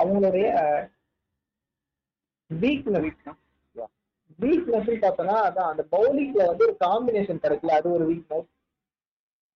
அவங்களுடைய 0.00 0.46
வீக்னஸ் 2.50 3.20
வீக்னஸ் 4.38 4.88
பார்த்தோன்னா 5.04 5.36
அதான் 5.46 5.70
அந்த 5.72 5.82
பவுலிங்ல 5.94 6.42
வந்து 6.50 6.66
ஒரு 6.66 6.74
காம்பினேஷன் 6.84 7.42
கிடைக்கல. 7.44 7.76
அது 7.78 7.88
ஒரு 7.96 8.04
வீக்னஸ் 8.10 8.48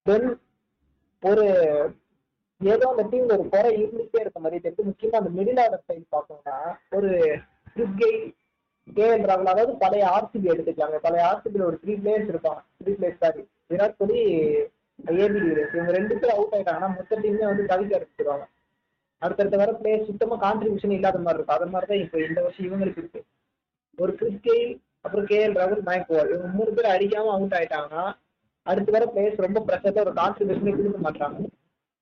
தென் 0.07 0.29
ஒரு 1.23 1.45
ஏதோ 2.61 2.87
அந்த 2.93 3.05
டீம்ல 3.11 3.37
ஒரு 3.39 3.45
குறை 3.53 3.71
இருந்துட்டே 3.83 4.23
இருக்க 4.23 4.39
மாதிரி 4.45 4.63
தெரியுது. 4.65 4.89
முக்கியமா 4.91 5.21
அந்த 5.21 5.31
மிடில் 5.39 5.61
ஆர்டர் 5.65 5.87
சைடு 5.89 6.05
பார்த்தோம்னா 6.15 6.57
ஒரு 6.97 7.11
கிறிஸ் 7.75 7.99
கெயில் 8.01 8.23
கேஎல் 8.89 9.27
ராகுல் 9.31 9.53
அதாவது 9.53 9.75
பழைய 9.83 10.05
ஆர்சிபி 10.15 10.53
எடுத்துக்கலாங்க. 10.55 10.99
பழைய 11.07 11.25
ஆர்சிபியில் 11.31 11.69
ஒரு 11.69 11.77
த்ரீ 11.83 11.95
பிளேயர்ஸ் 12.03 12.31
இருப்பாங்க. 12.33 12.63
Three 12.81 12.93
players 12.99 13.23
sorry 13.25 13.43
Virat 13.73 13.99
Kohli 14.01 14.19
AB 15.23 15.39
இவங்க 15.75 15.93
ரெண்டு 15.99 16.15
பேரும் 16.19 16.37
அவுட் 16.37 16.55
ஆயிட்டாங்கன்னா 16.57 16.91
மொத்த 16.97 17.21
டீமே 17.23 17.45
வந்து 17.51 17.71
தவிக்க 17.73 17.99
எடுத்துருவாங்க 17.99 18.45
அடுத்தடுத்த 19.23 19.57
வர 19.62 19.73
பிளேயர் 19.81 20.09
சுத்தமா 20.11 20.37
கான்ட்ரிபியூஷன் 20.47 20.97
இல்லாத 20.97 21.19
மாதிரி 21.26 21.38
இருக்கும். 21.38 21.57
அது 21.59 21.73
மாதிரி 21.75 21.88
தான் 21.90 22.03
இப்போ 22.05 22.18
இந்த 22.29 22.38
வருஷம் 22.44 22.66
இவங்களுக்கு 22.68 23.03
இருக்கு. 23.03 23.20
ஒரு 23.99 24.12
கிறிஸ் 24.20 24.42
கெயில் 24.47 24.73
அப்புறம் 25.05 25.27
கேஎல் 25.31 25.57
ராகுல் 25.61 25.87
மயக்குவார் 25.88 26.31
இவங்க 26.33 26.51
மூணு 26.59 26.70
பேர் 26.77 26.94
அடிக்காம 26.94 27.33
அவுட் 27.37 27.57
ஆயிட்டாங்கன்னா 27.59 28.05
அடுத்து 28.66 28.94
வர 28.97 29.05
பிளேயர்ஸ் 29.12 29.44
ரொம்ப 29.47 29.61
ப்ரெஷர்ல 29.68 30.05
ஒரு 30.07 30.12
கான்ட்ரிபியூஷனே 30.20 30.75
கொடுக்க 30.77 31.01
மாட்டாங்க 31.07 31.49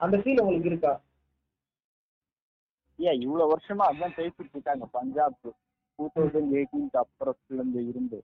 அந்த 0.01 0.17
ஃபீல் 0.23 0.43
உங்களுக்கு 0.43 0.71
இருக்கா? 0.73 0.93
ஏன் 2.99 3.21
இவ்வளவு 3.25 3.53
வருஷமா 3.53 3.85
அதான் 3.91 4.17
பேசிட்டு 4.19 4.55
இருக்காங்க. 4.57 4.85
பஞ்சாப் 4.97 5.39
டூ 5.99 6.09
தௌசண்ட் 6.17 6.53
எயிட்டீன்க்கு 6.59 6.99
அப்புறத்துல 7.03 7.57
இருந்து. 7.59 7.81
இருந்து 7.91 8.19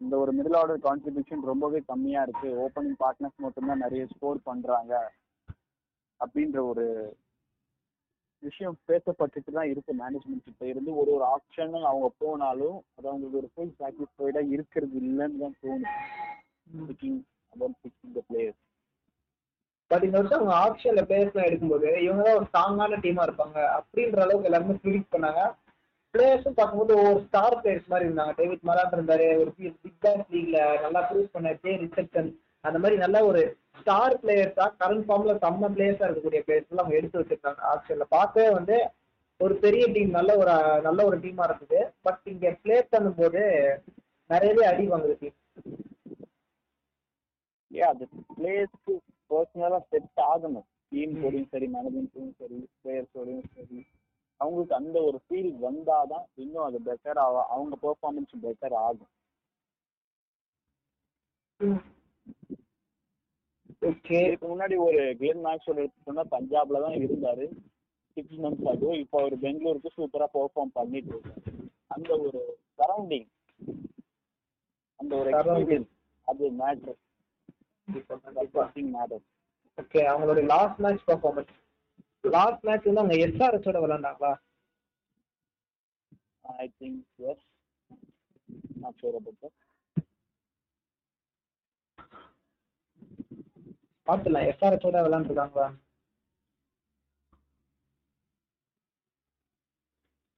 இந்த 0.00 0.14
ஒரு 0.22 0.32
மிடில் 0.36 0.58
ஆர்டர் 0.58 0.84
கான்ட்ரிபியூஷன் 0.88 1.48
ரொம்பவே 1.50 1.80
கம்மியா 1.90 2.20
இருக்கு. 2.26 2.50
ஓப்பனிங் 2.64 2.98
பார்ட்னர்ஸ் 3.02 3.42
மட்டும்தான் 3.44 3.82
நிறைய 3.84 4.02
ஸ்கோர் 4.12 4.38
பண்றாங்க. 4.50 4.94
அப்படின்ற 6.20 6.58
ஒரு 6.70 6.84
விஷயம் 8.42 8.76
பேசப்பட்டுட்டு 8.88 9.50
தான் 9.56 9.70
இருக்கு 9.70 9.92
மேனேஜ்மெண்ட் 10.00 10.46
கிட்ட 10.46 10.64
இருந்து. 10.72 10.90
ஒரு 11.00 11.10
ஒரு 11.16 11.24
ஆப்ஷன் 11.34 11.74
அவங்க 11.90 12.08
போனாலும் 12.22 12.78
அது 12.96 13.06
அவங்களுக்கு 13.10 13.40
ஒரு 13.42 13.48
ஃபுல் 13.54 13.74
சாட்டிஸ்ஃபைடா 13.80 14.42
இருக்கிறது 14.54 14.96
இல்லைன்னு 15.04 15.42
தான் 15.44 15.56
தோணுது. 15.62 15.94
Picking 16.88 17.18
about 17.54 17.78
picking 17.84 18.14
the 18.18 18.22
players 18.30 18.60
but 19.90 20.04
இந்த 20.06 20.16
வருஷம் 20.18 20.38
அவங்க 20.38 20.54
ஆப்ஷன்ல 20.64 21.02
பிளேயர்ஸ்லாம் 21.08 21.48
எடுக்கும்போது 21.48 21.88
இவங்க 22.04 22.22
தான் 22.26 22.36
ஒரு 22.40 22.46
ஸ்ட்ராங்கான 22.50 22.98
டீமா 23.04 23.22
இருப்பாங்க. 23.28 23.58
அப்படின்ற 23.78 24.20
அளவுக்கு 24.24 24.48
எல்லாருமே 24.50 24.76
ப்ரிடிக்ட் 24.84 25.14
பண்ணாங்க. 25.14 25.40
பிளேயர்ஸும் 26.14 26.58
பார்க்கும்போது 26.58 26.92
ஒவ்வொரு 27.00 27.20
ஸ்டார் 27.26 27.56
பிளேயர்ஸ் 27.62 27.90
மாதிரி 27.92 28.06
இருந்தாங்க. 28.08 28.34
டேவிட் 28.40 28.68
மலான் 28.68 28.94
இருந்தாரு 28.96 29.26
ஒரு 29.42 29.50
பிக் 29.56 30.00
பேஸ் 30.04 30.30
லீக்ல 30.34 30.60
நல்லா 30.84 31.00
ப்ரூவ் 31.08 31.34
பண்ண 31.36 31.52
ஜே 31.64 31.72
ரிசப்ஷன் 31.84 32.30
அந்த 32.64 32.78
மாதிரி 32.78 32.96
நல்ல 33.02 33.18
ஒரு 33.26 33.42
ஸ்டார் 33.80 34.16
பிளேயர்ஸா 34.22 34.64
கரண்ட் 34.80 35.06
ஃபார்ம்ல 35.06 35.34
செம்ம 35.44 35.70
பிளேயர்ஸா 35.76 36.06
இருக்கக்கூடிய 36.06 36.40
பிளேயர்ஸ் 36.46 36.70
எல்லாம் 36.70 36.84
அவங்க 36.84 36.98
எடுத்து 37.00 37.20
வச்சிருக்காங்க. 37.20 37.60
ஆப்ஷன்ல 37.72 38.06
பார்க்கவே 38.16 38.48
வந்து 38.58 38.76
ஒரு 39.40 39.54
பெரிய 39.64 39.84
டீம் 39.94 40.10
நல்ல 40.18 40.30
ஒரு 40.40 40.54
நல்ல 40.86 41.00
ஒரு 41.10 41.16
டீமா 41.22 41.44
இருந்தது 41.48 41.78
பட் 42.06 42.24
இங்க 42.32 42.50
பிளே 42.64 42.76
பண்ணும்போது 42.92 43.42
நிறையவே 44.30 44.64
அடி 44.70 44.84
வாங்குது 44.90 45.14
டீம் 45.22 45.38
ஏ 47.70 47.82
அது 47.92 48.04
பிளேயர்ஸ்க்கு 48.36 48.94
பர்சனலா 49.30 49.78
செட் 49.90 50.20
ஆகணும். 50.30 50.66
டீம் 50.92 51.12
கூடயும் 51.22 51.50
சரி 51.52 51.66
மேனேஜ்மெண்ட்டும் 51.74 52.32
சரி 52.40 52.58
பிளேயர்ஸோடையும் 52.80 53.50
சரி. 53.56 53.80
அவங்களுக்கு 54.40 54.74
அந்த 54.74 54.96
ஒரு 55.08 55.18
ஃபீல் 55.24 55.52
வந்தாதான் 55.64 56.26
இன்னும் 56.42 56.66
அது 56.66 56.78
பெட்டர் 56.88 57.20
ஆகும் 57.24 57.50
அவங்க 57.54 57.74
பெர்ஃபார்மன்ஸ் 57.84 58.34
பெட்டர் 58.46 58.76
ஆகும். 58.86 59.10
இதுக்கு 63.82 64.46
முன்னாடி 64.50 64.76
ஒரு 64.86 65.02
கிளென் 65.20 65.44
மேக்ஸ்வெல் 65.46 65.82
எடுத்துட்டோம்னா 65.82 66.24
பஞ்சாப்ல 66.34 66.80
தான் 66.84 66.96
இருந்தாரு. 67.04 67.46
சிக்ஸ் 68.16 68.40
மந்த்ஸ் 68.44 68.66
ஆகும் 68.70 68.98
இப்போ 69.02 69.16
அவர் 69.20 69.36
பெங்களூருக்கு 69.44 69.90
சூப்பரா 69.98 70.26
பெர்ஃபார்ம் 70.34 70.76
பண்ணிட்டு 70.78 71.12
இருக்காரு. 71.14 71.52
அந்த 71.94 72.10
ஒரு 72.24 72.40
சரௌண்டிங் 72.78 73.28
அந்த 75.00 75.12
ஒரு. 75.20 75.30
எக்ஸ்பீரியன்ஸ் 75.32 75.90
அது 76.28 76.50
மேட்டர் 76.60 76.98
மேட்டர் 78.96 79.24
ஓகே 79.78 80.00
அவங்களுடைய 80.10 80.44
last 80.54 80.80
match 80.84 81.04
performance 81.10 81.54
last 82.36 82.64
match 82.68 82.88
வந்து 82.88 83.02
அவங்க 83.02 83.16
எஸ்ஆர்எஸோட 83.26 83.78
விளையாண்டாங்களா? 83.84 84.32
I 86.58 86.66
think 86.80 87.00
yes 87.30 87.46
not 88.82 88.98
sure 89.02 89.16
about 89.20 89.40
that 89.44 89.58
பார்த்துலாம் 94.10 94.46
எஸ்ஆர்எஸோட 94.50 94.98
விளையாண்டுருக்காங்களா? 95.06 95.68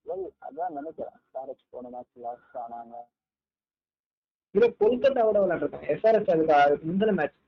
வெல் 0.06 0.24
அதான் 0.46 0.74
நினைக்கிறேன். 0.78 1.18
ஸ்டாரஸ் 1.26 1.62
போன 1.74 1.90
மேட்ச் 1.94 2.18
லாஸ்ட் 2.24 2.56
ஆனாங்க. 2.62 2.96
இல்ல 4.54 4.66
கொல்கத்தாவோட 4.82 5.36
விளையாண்டுருக்காங்க. 5.42 5.88
எஸ்ஆர்எஸ் 5.94 6.32
அதுக்கு 6.34 6.54
அதுக்கு 6.64 6.88
முந்தின 6.90 7.14
மேட்ச் 7.20 7.38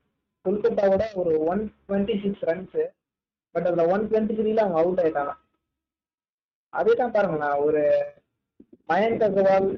கொல்கத்தாவோட 0.45 1.03
ஒரு 1.21 1.31
one 1.51 1.63
twenty 1.87 2.15
six 2.23 2.45
runs 2.49 2.77
but 3.55 3.67
அதுல 3.69 3.85
ஒன் 3.93 4.07
டுவெண்ட்டி 4.09 4.35
த்ரீல 4.39 4.63
அவங்க 4.63 4.79
அவுட் 4.81 5.01
ஆயிட்டாங்க. 5.03 5.33
அதே 6.73 6.93
தான் 6.99 7.63
ஒரு 7.65 7.81
மயங்க் 8.91 9.25
அகர்வால் 9.27 9.69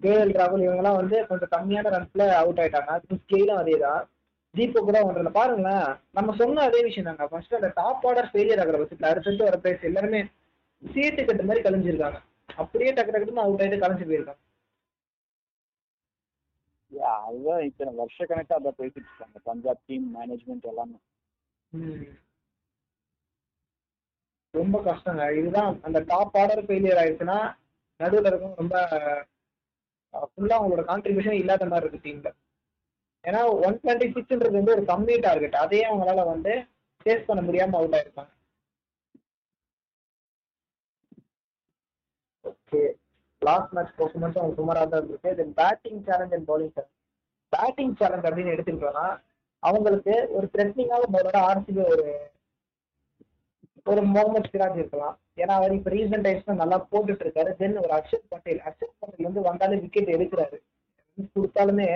கேஎல் 0.00 0.34
ராகுல் 0.38 0.64
இவங்கெல்லாம் 0.66 1.00
வந்து 1.00 1.16
கொஞ்சம் 1.28 1.52
கம்மியான 1.56 1.90
ரன்ஸ்ல 1.96 2.24
அவுட் 2.42 2.60
ஆயிட்டாங்க. 2.62 2.94
கிறிஸ் 3.06 3.30
கெயிலும் 3.32 3.60
அதே 3.62 3.76
தான் 3.86 4.02
தீபக் 4.54 4.86
கூட 4.88 4.98
ஒன்றல 5.06 5.30
பாருங்களேன் 5.38 5.86
நம்ம 6.16 6.34
சொன்ன 6.40 6.64
அதே 6.68 6.80
விஷயம் 6.86 7.08
தாங்க. 7.08 7.24
ஃபர்ஸ்ட் 7.32 7.58
அந்த 7.58 7.70
டாப் 7.80 8.04
ஆர்டர் 8.08 8.30
ஃபெயிலியர் 8.32 8.62
ஆகிற 8.62 8.78
பட்சத்தில் 8.80 9.10
அடுத்தடுத்து 9.10 9.48
வர 9.48 9.58
பிளேஸ் 9.62 9.88
எல்லாருமே 9.90 10.20
சீட்டு 10.82 11.22
கட்டு 11.24 11.44
மாதிரி 11.48 11.64
கலைஞ்சிருக்காங்க. 11.66 12.18
அப்படியே 12.62 12.90
டக்கு 12.96 13.12
டக்குன்னு 13.14 13.44
அவுட் 13.46 13.62
ஆயிட்டு 13.64 13.82
கலைஞ்சு 13.84 14.08
போயிருக்காங்க. 14.10 14.42
அதுதான் 17.26 17.62
இத்தனை 17.68 17.92
வருஷ 18.00 18.26
கணக்கா 18.30 18.56
அதான் 18.58 18.78
பேசிட்டு 18.80 19.08
இருக்காங்க 19.10 19.38
பஞ்சாப் 19.48 19.80
டீம் 19.86 20.06
மேனேஜ்மெண்ட் 20.16 20.70
எல்லாமே. 20.72 20.98
ரொம்ப 24.54 24.76
கஷ்டங்க. 24.88 25.24
இதுதான் 25.38 25.72
அந்த 25.86 25.98
டாப் 26.12 26.36
ஆர்டர் 26.42 26.64
ஃபெயிலியர் 26.66 27.00
ஆயிடுச்சுன்னா 27.02 27.38
நடுவில் 28.00 28.28
இருக்கும் 28.30 28.58
ரொம்ப 28.62 28.76
ஃபுல்லாக 30.14 30.58
அவங்களோட 30.60 30.82
கான்ட்ரிபியூஷன் 30.90 31.40
இல்லாத 31.42 31.66
மாதிரி 31.72 31.88
இருக்கு 31.88 32.06
டீம்ல 32.06 32.30
ஏன்னா 33.24 33.40
ஒன் 33.66 33.78
டுவெண்ட்டி 33.82 34.06
சிக்ஸ்ன்றது 34.14 34.58
வந்து 34.60 34.74
ஒரு 34.76 34.82
கம்மி 34.92 35.14
டார்கெட் 35.26 35.56
அதையே 35.64 35.84
அவங்களால 35.90 36.24
வந்து 36.32 36.52
சேஸ் 37.06 37.28
பண்ண 37.28 37.40
முடியாம 37.46 37.76
அவுட் 37.80 37.96
ஆயிருப்பாங்க. 37.98 38.30
ஓகே 42.50 42.80
லாஸ்ட் 43.42 43.72
மேட்ச் 43.76 43.94
பர்ஃபார்மன்ஸ் 44.00 44.38
அவங்க 44.40 44.54
சுமாராக 44.60 44.86
தான் 44.86 45.00
இருந்துச்சு. 45.00 45.30
Then 45.40 45.54
batting 45.60 46.02
challenge 46.08 46.34
and 46.36 46.48
bowling 46.50 46.74
challenge 46.76 46.94
batting 47.52 47.94
challenge 48.00 48.26
அப்படின்னு 48.28 48.54
எடுத்துக்கிட்டோம்னா 48.54 49.06
அவங்களுக்கு 49.62 50.14
ஒரு 50.36 50.46
த்ரெட்னிங்காக 50.54 51.04
முதல்ல 51.16 51.42
ஆர்சிபி 51.50 51.82
ஒரு 51.92 52.06
ஒரு 53.92 54.02
முகமது 54.12 54.50
சிராஜ் 54.52 54.78
இருக்கலாம். 54.80 55.14
ஏன்னா 55.42 55.54
அவர் 55.60 55.72
இப்போ 55.76 55.90
ரீசெண்ட் 55.94 56.26
டைம்ஸ்ல 56.26 56.54
நல்லா 56.60 56.76
போட்டுட்டு 56.92 57.24
இருக்காரு. 57.26 57.50
தென் 57.60 57.76
ஒரு 57.84 57.92
அக்ஷத் 57.98 58.28
பட்டேல் 58.32 58.60
அக்ஷத் 58.68 58.94
பட்டேல் 59.00 59.28
வந்து 59.28 59.42
வந்தாலே 59.48 59.76
விக்கெட் 59.84 60.14
எடுக்கிறாரு. 60.16 60.58
கொடுத்தாலுமே 61.34 61.88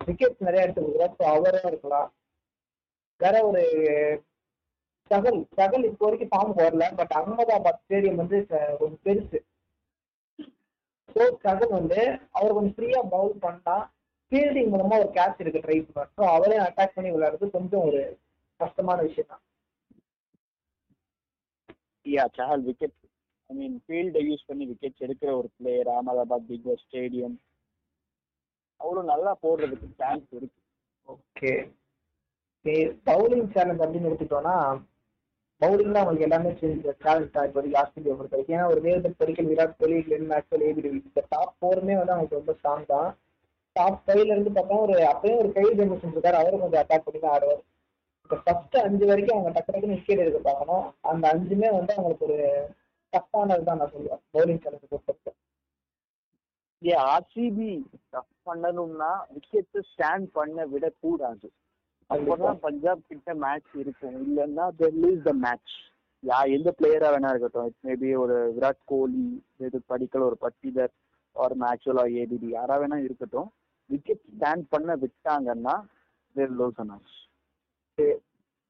விக்கெட் 0.00 0.44
நிறைய 0.46 0.64
எடுத்து 0.64 0.82
கொடுக்குறாரு 0.82 1.16
ஸோ 1.18 1.24
அவரா 1.32 1.62
இருக்கலாம். 1.70 2.08
வேற 3.20 3.36
ஒரு 3.48 3.62
சகல் 5.10 5.38
சகல் 5.58 5.84
இப்போ 5.84 6.04
வரைக்கும் 6.06 6.32
ஃபார்ம் 6.32 6.54
வரல. 6.58 6.84
பட் 6.94 7.12
அகமதாபாத் 7.12 7.82
ஸ்டேடியம் 7.82 8.20
வந்து 8.22 8.38
ச- 8.50 8.76
கொஞ்சம் 8.80 9.02
பெருசு. 9.06 9.38
ஸோ 11.16 11.24
சகல் 11.44 11.72
வந்து 11.78 12.00
அவர் 12.32 12.56
கொஞ்சம் 12.56 12.76
ஃப்ரீயா 12.76 13.00
பவுல் 13.12 13.34
பண்ணா 13.42 13.76
ஃபீல்டிங் 14.32 14.70
மூலமா 14.72 14.96
ஒரு 15.02 15.10
கேட்ச் 15.12 15.42
இருக்கு 15.42 15.64
ட்ரை 15.64 15.78
பண்ணுவார். 15.80 16.12
ஸோ 16.16 16.22
அவரே 16.34 16.58
அட்டாக் 16.64 16.96
பண்ணி 16.96 17.10
விளையாடுறது 17.12 17.56
கொஞ்சம் 17.56 17.84
ஒரு 17.88 18.00
கஷ்டமான 18.60 18.98
விஷயம் 19.02 19.30
தான். 19.32 19.42
யா 22.06 22.24
சஹல் 22.36 22.64
விக்கெட் 22.66 22.96
ஐ 23.50 23.56
மீன் 23.56 23.76
ஃபீல்டை 23.84 24.22
யூஸ் 24.28 24.48
பண்ணி 24.48 24.64
விக்கெட்ஸ் 24.70 25.04
எடுக்கிற 25.06 25.30
ஒரு 25.38 25.48
பிளேயர் 25.56 25.90
அகமதாபாத் 25.92 26.48
பிக் 26.48 26.66
பாஸ் 26.66 26.84
ஸ்டேடியம் 26.86 27.36
அவ்வளவு 28.80 29.10
நல்லா 29.12 29.32
போடுறதுக்கு 29.44 29.88
சான்ஸ் 30.00 30.28
இருக்கு. 30.38 30.58
ஓகே 31.14 31.52
பவுலிங் 33.08 33.48
சேலஞ்ச் 33.54 33.82
அப்படின்னு 33.84 34.10
எடுத்துட்டோம்னா 34.10 34.56
பவுலிங்ல 35.62 36.00
அவங்களுக்கு 36.00 36.26
எல்லாமே 36.26 36.50
சேலஞ்ச் 36.60 37.34
தான் 37.34 37.46
இப்போ 37.48 37.60
ஆஸ்திரேலியா 37.80 38.14
பொறுத்த 38.18 38.36
வரைக்கும் 38.36 38.56
ஏன்னா 38.56 38.70
ஒரு 38.72 38.80
வேறு 38.86 39.10
Padikkal 39.20 39.50
Virat 39.50 39.76
Kohli 39.80 39.98
Glenn 40.06 40.30
Maxwell 40.32 40.64
AB 40.68 40.82
இந்த 40.90 41.22
டாப் 41.34 41.54
ஃபோருமே 41.58 41.94
வந்து 42.00 42.14
அவங்களுக்கு 42.14 42.40
ரொம்ப 42.40 42.54
ஸ்ட்ராங் 42.58 42.86
தான். 42.94 43.10
டாப் 43.76 44.00
ஃபைவ்ல 44.04 44.34
இருந்து 44.34 44.50
பார்த்தா 44.56 44.80
ஒரு 44.86 44.96
அப்பயும் 45.12 45.38
ஒரு 45.42 45.50
கைல் 45.56 45.78
ஜெனரேஷன் 45.78 46.14
இருக்காரு. 46.14 46.40
அவரும் 46.40 46.62
கொஞ்சம் 46.64 46.82
அட்டாக் 46.82 47.06
பண்ணி 47.06 47.20
தான் 47.24 47.34
ஆடுவார். 47.36 47.62
இப்போ 48.24 48.36
ஃபர்ஸ்ட் 48.44 48.76
அஞ்சு 48.86 49.04
வரைக்கும் 49.10 49.36
அவங்க 49.36 49.50
டக்கு 49.56 49.72
டக்குன்னு 49.74 49.96
விக்கெட் 49.98 50.22
எடுக்க 50.24 50.40
பார்க்கணும். 50.48 50.84
அந்த 51.12 51.24
அஞ்சுமே 51.32 51.70
வந்து 51.78 51.94
அவங்களுக்கு 51.96 52.26
ஒரு 52.28 52.38
டஃப்பானது 53.12 53.68
தான் 53.68 53.80
நான் 53.82 53.94
சொல்லுவேன். 53.94 54.22
பவுலிங் 54.34 54.62
சேனல் 54.64 54.90
பொறுத்த 54.92 55.10
வரைக்கும் 55.10 55.38
ஏ 56.84 56.94
ஆர்சிபி 57.14 57.72
டஃப் 58.14 58.32
பண்ணணும்னா 58.48 59.10
விக்கெட்ஸ் 59.34 59.88
ஸ்டாண்ட் 59.92 60.26
பண்ண 60.38 60.66
விடக்கூடாது. 60.72 61.48
அப்பதான் 62.10 62.60
பஞ்சாப் 62.66 63.08
கிட்ட 63.10 63.34
மேட்ச் 63.44 63.72
இருக்கும். 63.82 64.16
இல்லைன்னா 64.26 64.64
they 64.80 64.90
lose 65.02 65.22
the 65.28 65.32
match 65.46 65.74
yeah 66.22 66.38
எந்த 66.56 66.68
பிளேயரா 66.78 67.08
வேணா 67.14 67.30
இருக்கட்டும். 67.32 67.66
இட் 67.70 67.88
மேபி 67.88 68.10
ஒரு 68.24 68.36
விராட் 68.56 68.82
கோலி 68.92 69.24
இது 69.66 69.80
படிக்கல 69.92 70.26
ஒரு 70.30 70.38
பட்டிதர் 70.44 70.92
ஒரு 71.36 71.54
மேட்சுவலா 71.64 72.04
ஏபிடி 72.20 72.48
யாரா 72.58 72.76
வேணா 72.82 72.98
இருக்கட்டும். 73.06 73.48
விக்கெட் 73.90 74.24
ஸ்டாண்ட் 74.36 74.66
பண்ண 74.74 74.96
விட்டாங்கன்னா 75.04 75.76
they 76.36 76.46
lose 76.60 76.76
the 76.78 76.84
match. 76.90 77.12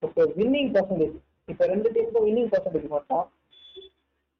இப்போ 0.03 0.23
வின்னிங் 0.39 0.71
பர்சன்டேஜ் 0.75 1.15
இப்போ 1.51 1.65
ரெண்டு 1.71 1.89
டீமுக்கும் 1.95 2.27
வின்னிங் 2.29 2.51
பர்சன்டேஜ் 2.55 2.89
மட்டும். 2.97 3.27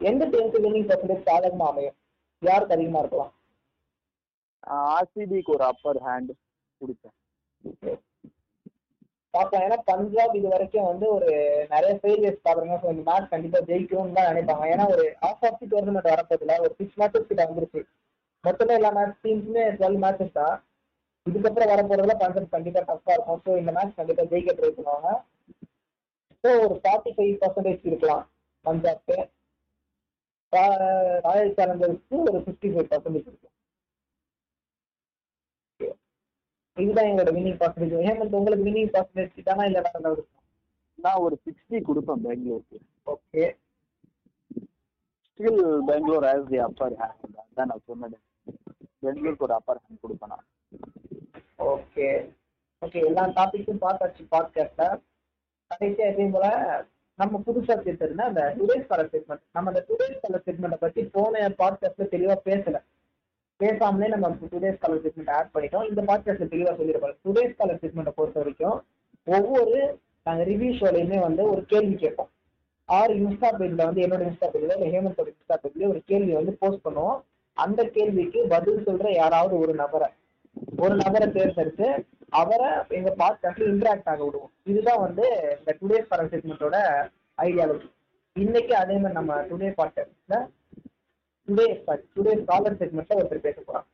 எந்த 0.01 0.23
டீமுக்கு 0.33 0.65
வின்னிங் 0.65 0.89
பர்சன்டேஜ் 0.91 1.23
சாதகமா 1.29 1.67
அமையும்? 1.73 1.97
யாருக்கு 2.43 2.77
அதிகமா 2.77 3.01
இருக்கலாம்? 3.03 3.33
ஆர்சிபிக்கு 4.95 5.55
ஒரு 5.57 5.65
அப்பர் 5.73 6.01
ஹேண்ட் 6.07 6.33
கொடுத்தேன் 6.81 7.17
பார்க்கலாம் 9.35 9.65
ஏன்னா 9.67 9.79
பஞ்சாப் 9.91 10.35
இது 10.39 10.49
வரைக்கும் 10.53 10.89
வந்து 10.91 11.07
ஒரு 11.15 11.31
நிறைய 11.73 11.93
ஃபெயிலியர்ஸ் 12.03 12.45
பாக்குறாங்க 12.47 12.77
ஸோ 12.83 12.89
இந்த 12.93 13.05
மேட்ச் 13.09 13.33
கண்டிப்பா 13.33 13.61
ஜெயிக்கணும்னு 13.71 14.17
தான் 14.19 14.29
நினைப்பாங்க. 14.31 14.65
ஏன்னா 14.75 14.85
ஒரு 14.95 15.05
ஆஃப் 15.29 15.45
ஆஃப் 15.49 15.59
தி 15.63 15.67
டோர்னமெண்ட் 15.73 16.11
வரப்போதுல 16.13 16.59
ஒரு 16.65 16.73
சிக்ஸ் 16.81 16.99
மேட்சஸ் 17.01 17.29
கிட்ட 17.31 17.43
வந்துருச்சு. 17.49 17.81
மொத்தமே 18.45 18.77
எல்லா 18.79 18.91
மேட்ச் 18.99 19.19
டீம்ஸுமே 19.25 19.65
டுவெல் 19.79 19.99
மேட்சஸ் 20.05 20.39
தான். 20.41 20.55
இதுக்கப்புறம் 21.27 21.71
வரப்போறதுல 21.73 22.15
பஞ்சாப் 22.23 22.55
கண்டிப்பா 22.55 22.81
டஃப்பா 22.91 23.15
இருக்கும். 23.17 23.41
ஸோ 23.47 23.51
இந்த 23.63 23.73
மேட்ச் 23.79 23.99
கண்டிப்பா 24.01 24.25
ஜெயிக்க 24.33 24.55
ட்ரை 24.59 24.71
பண்ணுவாங்க. 24.77 25.11
ஸோ 26.45 26.51
ஒரு 26.65 26.77
ஃபார்ட்டி 26.83 27.13
ஃபைவ் 27.17 27.35
பர்சன்டேஜ் 27.43 27.89
இருக்கலாம் 27.91 28.25
பஞ்சாப்க்கு. 28.65 29.19
ராயல் 31.27 31.55
சேலஞ்சர்ஸ்க்கு 31.59 32.19
ஒரு 32.29 32.39
ஃபிஃப்டி 32.45 32.71
ஃபைவ் 32.75 32.91
பர்சன்டேஜ் 32.93 33.29
இருக்கும். 33.31 33.54
இதுதான் 36.77 37.05
எங்களோட 37.05 37.31
வின்னிங் 37.37 37.59
பர்சன்டேஜ் 37.61 38.07
ஹேமந்த் 38.07 38.35
உங்களுக்கு 38.35 38.65
வின்னிங் 38.65 38.93
பர்சன்டேஜ் 38.93 39.43
தானா 39.43 39.65
இல்லை 39.65 39.81
இருக்குமா? 39.81 40.41
நான் 40.99 41.21
ஒரு 41.21 41.39
சிக்ஸ்டி 41.45 41.79
கொடுப்பேன் 41.81 42.23
பெங்களூருக்கு. 42.25 42.79
Okay. 43.07 43.45
Still 45.27 45.85
Bangalore 45.87 46.25
has 46.25 46.49
the 46.49 46.59
upper 46.59 46.93
hand 46.93 47.37
அதான் 47.41 47.65
நான் 47.65 47.85
சொன்னது 47.87 48.19
பெங்களூருக்கு 49.03 49.45
ஒரு 49.45 49.55
அப்பர் 49.55 49.81
ஹேண்ட் 49.85 50.03
கொடுப்பேன் 50.03 50.27
நான். 50.27 50.47
ஓகே. 51.59 52.09
ஓகே 52.83 53.07
எல்லா 53.07 53.29
டாபிக்கும் 53.29 53.81
பார்த்தாச்சு 53.81 54.25
பாட்காஸ்ட்ல 54.31 55.01
கடைசியா 55.71 56.13
இதே 56.13 56.27
போல 56.27 56.47
நம்ம 57.19 57.43
புதுசா 57.47 57.75
சேர்த்திருந்த 57.85 58.21
அந்த 58.21 58.55
டுடேஸ் 58.59 58.87
காலர் 58.87 59.07
ஸ்டேட்மெண்ட் 59.07 59.45
நம்ம 59.53 59.71
அந்த 59.71 59.85
டுடேஸ் 59.89 60.21
காலர் 60.21 60.43
ஸ்டேட்மெண்ட்டை 60.47 60.77
பத்தி 60.77 61.05
போன 61.05 61.49
பாட்காஸ்ட்ல 61.49 62.07
தெளிவா 62.15 62.37
பேசல. 62.45 62.77
பேசாமலே 63.61 64.07
நம்ம 64.09 64.29
டுடேஸ் 64.53 64.77
ஸ்காலர் 64.79 65.01
ஸ்டேட்மெண்ட் 65.01 65.31
ஆட் 65.31 65.51
பண்ணிட்டோம். 65.55 65.89
இந்த 65.89 66.03
பாட்காஸ்ட்ல 66.03 66.47
தெளிவா 66.53 66.73
சொல்லியிருப்பாங்க 66.79 67.17
டுடேஸ் 67.25 67.57
காலர் 67.57 67.77
ஸ்டேட்மெண்ட்டை 67.77 68.15
பொறுத்த 68.15 68.41
வரைக்கும் 68.41 68.79
ஒவ்வொரு 69.27 69.99
நாங்கள் 70.23 70.47
ரிவ்யூ 70.47 70.73
ஷோலையுமே 70.81 71.19
வந்து 71.21 71.51
ஒரு 71.51 71.65
கேள்வி 71.65 71.95
கேட்போம். 71.95 72.31
ஆறு 72.85 73.15
இன்ஸ்டா 73.15 73.51
பேஜ்ல 73.59 73.85
வந்து 73.85 74.03
என்னோட 74.03 74.23
இன்ஸ்டா 74.29 74.49
பேஜ்ல 74.53 74.77
இல்லை 74.77 74.91
ஹேமந்தோட 74.95 75.29
இன்ஸ்டா 75.35 75.57
பேஜ்ல 75.63 75.89
ஒரு 75.89 76.03
கேள்வி 76.05 76.33
வந்து 76.33 76.53
போஸ்ட் 76.61 76.87
பண்ணுவோம். 76.87 77.21
அந்த 77.57 77.81
கேள்விக்கு 77.85 78.47
பதில் 78.49 78.85
சொல்ற 78.87 79.09
யாராவது 79.15 79.59
ஒரு 79.59 79.75
நபரை. 79.75 80.09
ஒரு 80.79 80.95
நபரை 80.95 81.27
தேர்ந்தெடுத்து 81.33 81.89
அவரை 82.29 82.71
எங்க 82.89 83.11
பாட்காஸ்ட்ல 83.19 83.71
இன்டராக்ட் 83.73 84.11
ஆக 84.13 84.25
விடுவோம். 84.25 84.53
இதுதான் 84.65 85.01
வந்து 85.01 85.27
இந்த 85.59 85.73
டுடேஸ் 85.81 86.09
ஃபாரன் 86.09 86.33
செக்மெண்ட்டோட 86.33 86.77
ஐடியாலஜி 87.39 87.89
இன்னைக்கு 88.37 88.77
அதே 88.77 88.95
மாதிரி 88.95 89.13
நம்ம 89.13 89.35
டுடே 89.43 89.69
பாட்காஸ்ட்ல 89.81 90.37
டுடே 91.49 91.67
டுடே 92.17 92.33
ஸ்காலர் 92.43 92.79
செக்மெண்ட்ல 92.81 93.19
ஒருத்தர் 93.21 93.47
பேச 93.47 93.57
போறாங்க. 93.67 93.89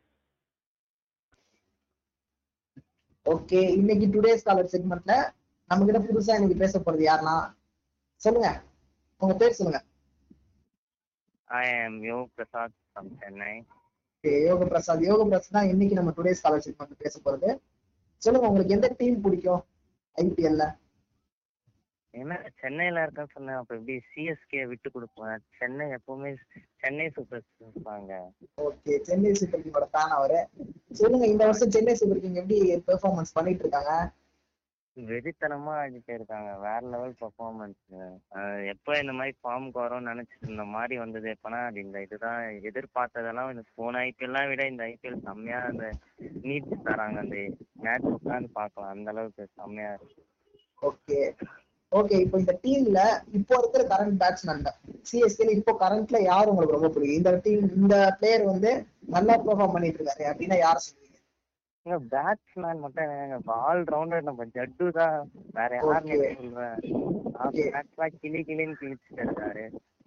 ஓகே 3.34 3.60
இன்னைக்கு 3.78 4.06
டுடே 4.14 4.32
ஸ்காலர் 4.42 4.72
செக்மெண்ட்ல 4.74 5.14
நம்ம 5.70 5.84
கிட்ட 5.88 6.00
புதுசா 6.06 6.36
இன்னைக்கு 6.38 6.62
பேச 6.64 6.78
போறது 6.78 7.04
யாருன்னா 7.10 7.36
சொல்லுங்க. 8.26 8.48
உங்க 9.22 9.34
பேர் 9.42 9.58
சொல்லுங்க. 9.60 9.80
I 11.50 11.68
am 11.84 11.94
Yog 12.08 12.26
Prasad 12.36 12.70
from 12.90 13.06
Chennai. 13.20 13.54
Okay, 14.14 14.34
யோக 14.48 14.64
பிரசாத் 14.70 15.02
யோக 15.08 15.22
பிரசாத் 15.28 15.56
தான் 15.56 15.70
இன்னைக்கு 15.72 15.94
நம்ம 15.98 16.10
டுடே 16.16 16.32
ஸ்காலர் 16.38 16.64
செக்மெண்ட் 16.66 17.00
பேச 17.04 17.14
போறது. 17.24 17.48
சொல்லுங்க 18.22 18.48
உங்களுக்கு 18.50 18.76
எந்த 18.76 18.88
டீம் 19.00 19.16
பிடிக்கும்? 19.24 19.62
ஐபிஎல்ல 20.16 20.64
என்ன 22.18 22.36
சென்னையில 22.60 23.02
இருக்கேன்னு 23.04 23.34
சொன்னேன். 23.34 23.58
அப்ப 23.60 23.76
எப்படி 23.78 23.96
சிஎஸ்கே 24.12 24.62
விட்டு 24.70 24.88
கொடுப்பேன். 24.94 25.42
சென்னை 25.58 25.84
எப்பவுமே 25.96 26.30
சென்னை 26.82 27.06
சூப்பர் 27.16 27.44
இருப்பாங்க. 27.64 28.12
ஓகே 28.68 28.94
சென்னை 29.08 29.32
சூப்பர் 29.40 29.62
கிங்கோட 29.64 29.86
ஃபேன் 29.92 30.16
அவரு. 30.16 30.40
சொல்லுங்க 31.00 31.26
இந்த 31.32 31.44
வருஷம் 31.50 31.74
சென்னை 31.76 31.94
சூப்பர் 32.00 32.22
கிங் 32.24 32.40
எப்படி 32.42 32.58
பெர்ஃபார்மன்ஸ் 32.88 33.36
பண்ணிட்டு 33.38 33.64
இருக்காங்க? 33.66 33.94
வெறித்தனமா 34.96 35.72
ஆடிட்டே 35.82 36.12
இருக்காங்க. 36.18 36.50
வேற 36.64 36.80
லெவல் 36.94 37.14
பர்ஃபார்மன்ஸ் 37.20 37.82
எப்போ 38.72 38.92
இந்த 39.02 39.12
மாதிரி 39.18 39.32
ஃபார்முக்கு 39.42 39.78
வரும்னு 39.82 40.10
நினைச்சிட்டு 40.12 40.46
இருந்த 40.48 40.66
மாதிரி 40.74 40.96
வந்தது. 41.02 41.28
எப்பனா 41.36 41.60
அது 41.68 41.78
இந்த 41.86 42.00
இதுதான் 42.06 42.40
எதிர்பார்த்ததெல்லாம் 42.70 43.52
இந்த 43.52 43.64
போன 43.80 44.02
ஐபிஎல்லாம் 44.08 44.50
விட 44.52 44.64
இந்த 44.72 44.84
ஐபிஎல் 44.92 45.24
செம்மையா 45.28 45.60
அந்த 45.70 45.86
நீட் 46.48 46.68
தராங்க. 46.88 47.18
அந்த 47.24 47.36
மேட்ச் 47.86 48.12
உட்காந்து 48.16 48.50
பார்க்கலாம். 48.60 48.92
அந்த 48.96 49.10
அளவுக்கு 49.14 49.46
செம்மையா 49.60 49.92
இருக்கு. 49.98 50.22
ஓகே 50.88 51.20
ஓகே 51.92 52.16
இப்போ 52.24 52.37
இந்த 52.42 52.53
டீம்ல 52.64 53.00
இப்போ 53.38 53.55
இருக்கிற 53.61 53.83
கரண்ட் 53.92 54.18
பேட்ஸ்மேன் 54.22 54.66
சிஎஸ்கேல 55.09 55.55
இப்போ 55.59 55.72
கரண்ட்ல 55.83 56.18
யார் 56.31 56.50
உங்களுக்கு 56.50 56.76
ரொம்ப 56.76 56.90
பிடிக்கும்? 56.94 57.18
இந்த 57.20 57.31
டீம் 57.44 57.62
இந்த 57.79 57.96
பிளேயர் 58.18 58.44
வந்து 58.53 58.70
நல்லா 59.14 59.35
பெர்ஃபார்ம் 59.46 59.74
பண்ணிட்டு 59.74 59.98
இருக்காரு. 60.00 60.24
அப்படின்னா 60.31 60.59
யார 60.64 60.76
சொல்லுவீங்க? 60.85 61.18
இங்க 61.87 61.96
பேட்ஸ்மேன் 62.12 62.83
மட்டும் 62.85 63.05
இல்லைங்க. 63.07 63.38
ஆல் 63.64 63.83
ரவுண்டர் 63.94 64.29
நம்ம 64.29 64.44
ஜட்டு 64.57 64.87
தான். 64.98 65.16
வேற 65.59 65.70
யாருன்னு. 65.79 66.18
சொல்றேன். 66.40 66.76
கிளி 68.24 68.40
கிளின்னு 68.48 68.79
கிழிச்சிட்டு 68.83 69.22
இருக்காரு. 69.24 69.64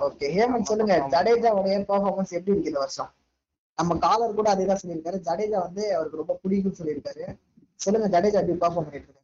ஓகே 0.08 0.30
ஹேமந்த் 0.36 0.70
சொல்லுங்க 0.72 0.96
ஜடேஜாவுடைய 1.16 1.76
பெர்ஃபார்மன்ஸ் 1.92 2.36
எப்படி 2.38 2.54
இருக்கு 2.54 2.72
இந்த 2.72 2.84
வருஷம்? 2.86 3.12
நம்ம 3.80 3.98
காலர் 4.06 4.38
கூட 4.40 4.50
அதே 4.54 4.68
தான் 4.72 4.82
சொல்லியிருக்காரு. 4.84 5.20
ஜடேஜா 5.28 5.60
வந்து 5.68 5.84
அவருக்கு 5.98 6.22
ரொம்ப 6.22 6.38
பிடிக்கும்னு 6.44 6.80
சொல்லியிருக்காரு. 6.80 7.26
சொல்லுங்க 7.86 8.08
ஜடேஜா 8.16 8.42
எப்படி 8.42 8.58
பெர்ஃபார்ம் 8.64 8.88
பண்ணிட்டு 8.88 9.08
இருக்காரு? 9.10 9.23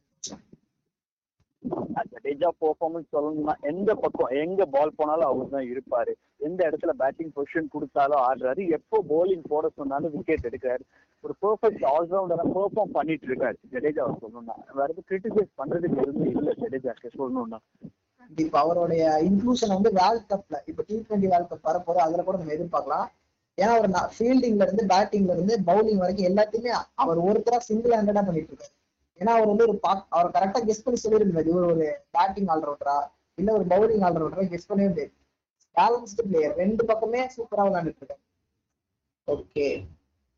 ஜடேஜா 2.12 2.48
பெர்ஃபார்மன்ஸ் 2.60 3.14
சொல்லணும்னா 3.14 3.54
எந்த 3.60 3.94
பக்கம் 3.94 4.32
எங்க 4.44 4.64
பால் 4.64 4.96
போனாலும் 4.96 5.28
அவர் 5.30 5.48
தான் 5.48 5.68
இருப்பாரு. 5.72 6.12
எந்த 6.36 6.60
இடத்துல 6.68 6.92
பேட்டிங் 7.02 7.32
பொசிஷன் 7.36 7.68
கொடுத்தாலும் 7.68 8.22
ஆடுறாரு. 8.28 8.62
எப்போ 8.70 8.98
போலிங் 9.10 9.44
போட 9.48 9.68
சொன்னாலும் 9.68 10.12
விக்கெட் 10.16 10.48
எடுக்கிறாரு. 10.50 10.84
ஒரு 11.24 11.34
பெர்ஃபெக்ட் 11.42 11.84
ஆல்ரவுண்டரா 11.94 12.46
பெர்ஃபார்ம் 12.56 12.96
பண்ணிட்டு 12.98 13.26
இருக்காரு. 13.26 13.58
ஜடேஜா 13.72 14.06
சொல்லணும்னா. 14.22 14.56
வேற 14.78 14.88
எதுவும் 14.92 15.08
கிரிட்டிசைஸ் 15.10 15.50
பண்றதுக்கு 15.62 16.00
எதுவுமே 16.04 16.28
இல்ல 16.36 16.52
ஜடேஜாக்கு 16.62 17.10
சொல்லணும்னா. 17.18 17.60
இப்ப 18.36 18.58
அவருடைய 18.58 19.04
இன்க்ளூஷன் 19.28 19.76
வந்து 19.76 19.92
வேர்ல்ட் 19.92 20.28
கப்ல 20.32 20.56
இப்ப 20.66 20.82
டி 20.86 21.04
டுவெண்ட்டி 21.08 21.30
வேர்ல்ட் 21.32 21.52
கப் 21.52 21.68
வரப்போது 21.70 21.98
அதுல 21.98 22.22
கூட 22.22 22.38
நம்ம 22.38 22.52
எதிர்பார்க்கலாம். 22.52 23.08
ஏன்னா 23.58 23.72
அவர் 23.76 24.12
ஃபீல்டிங்ல 24.16 24.66
இருந்து 24.66 24.84
பேட்டிங்ல 24.92 25.32
இருந்து 25.36 25.54
பவுலிங் 25.66 26.02
வரைக்கும் 26.02 26.28
எல்லாத்தையுமே 26.30 26.72
அவர் 26.94 27.18
ஒருத்தரா 27.18 27.58
சிங்கிள் 27.70 27.96
ஹேண்டடா 27.96 28.22
பண்ணிட்டு 28.24 28.52
இருக்காரு. 28.52 28.74
ஏன்னா 29.20 29.32
அவர் 29.36 29.50
வந்து 29.52 29.66
ஒரு 29.68 29.80
அவர் 30.08 30.34
கரெக்டா 30.36 30.60
கெஸ் 30.68 30.84
பண்ணி 30.84 31.00
சொல்லியிருந்தாரு 31.02 31.50
இவர் 31.52 31.70
ஒரு 31.72 31.86
பேட்டிங் 32.10 32.50
ஆல்ரவுண்டரா 32.54 32.98
இல்ல 33.38 33.52
ஒரு 33.52 33.64
பவுலிங் 33.72 34.04
ஆல்ரவுண்டரா 34.08 34.44
கெஸ் 34.52 34.68
பண்ணவே 34.68 34.90
முடியாது 34.92 35.12
பேலன்ஸ்டு 35.76 36.26
பிளேயர் 36.28 36.56
ரெண்டு 36.62 36.82
பக்கமே 36.84 37.20
சூப்பரா 37.36 37.64
விளையாண்டுட்டு 37.66 38.02
இருக்காரு. 38.02 38.22
ஓகே 39.28 39.66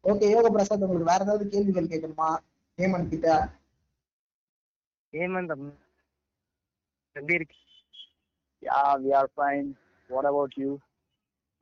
ஓகே 0.04 0.28
யோக 0.30 0.48
பிரசாத் 0.50 0.84
உங்களுக்கு 0.86 1.10
வேற 1.10 1.24
ஏதாவது 1.24 1.44
கேள்விகள் 1.48 1.90
கேட்கணுமா? 1.92 2.30
ஹேமந்த் 2.78 3.12
கிட்ட? 3.12 3.28
ஹேமந்த் 5.12 5.54
எப்படி 7.16 7.34
இருக்கு? 7.34 7.58
Yeah 8.62 8.80
we 9.04 9.10
are 9.20 9.30
fine 9.36 9.70
what 10.10 10.28
about 10.32 10.58
you 10.62 10.70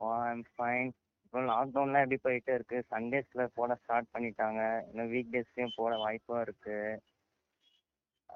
I'm 0.00 0.42
fine 0.56 0.90
அப்புறம் 1.24 1.48
லாக்டவுன்லாம் 1.50 2.04
எப்படி 2.04 2.20
போயிட்டே 2.26 2.54
இருக்கு? 2.54 2.78
சண்டேஸ்ல 2.90 3.42
போட 3.54 3.74
ஸ்டார்ட் 3.74 4.12
பண்ணிட்டாங்க. 4.14 4.60
இன்னும் 4.88 5.12
வீக் 5.12 5.32
டேஸ்லயும் 5.34 5.76
போட 5.76 5.92
வாய்ப்பும் 5.96 6.40
இருக்கு. 6.40 6.78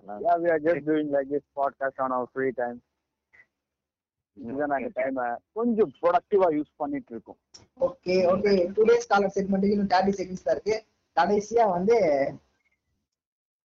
Yeah, 0.02 0.36
we 0.38 0.50
are 0.50 0.58
just 0.58 0.84
doing 0.84 1.10
like 1.10 1.28
this 1.28 1.42
podcast 1.56 1.98
on 1.98 2.12
our 2.12 2.26
free 2.34 2.52
time. 2.52 2.78
இதுதான் 4.36 4.72
நாங்க 4.72 4.88
டைம் 4.94 5.18
கொஞ்சம் 5.56 5.90
ப்ரொடக்டிவா 6.02 6.46
யூஸ் 6.54 6.70
பண்ணிட்டு 6.76 7.12
இருக்கோம் 7.14 7.38
okay 7.86 8.14
okay 8.32 8.52
two 8.76 8.84
days 8.88 9.10
caller 9.12 9.34
செக்மெண்ட்டுக்கு 9.34 9.76
இன்னும் 9.76 9.92
தேர்ட்டி 9.92 10.14
செகண்ட்ஸ் 10.20 10.46
தான் 10.46 10.56
இருக்கு. 10.56 10.76
கடைசியா 11.16 11.64
வந்து 11.74 11.96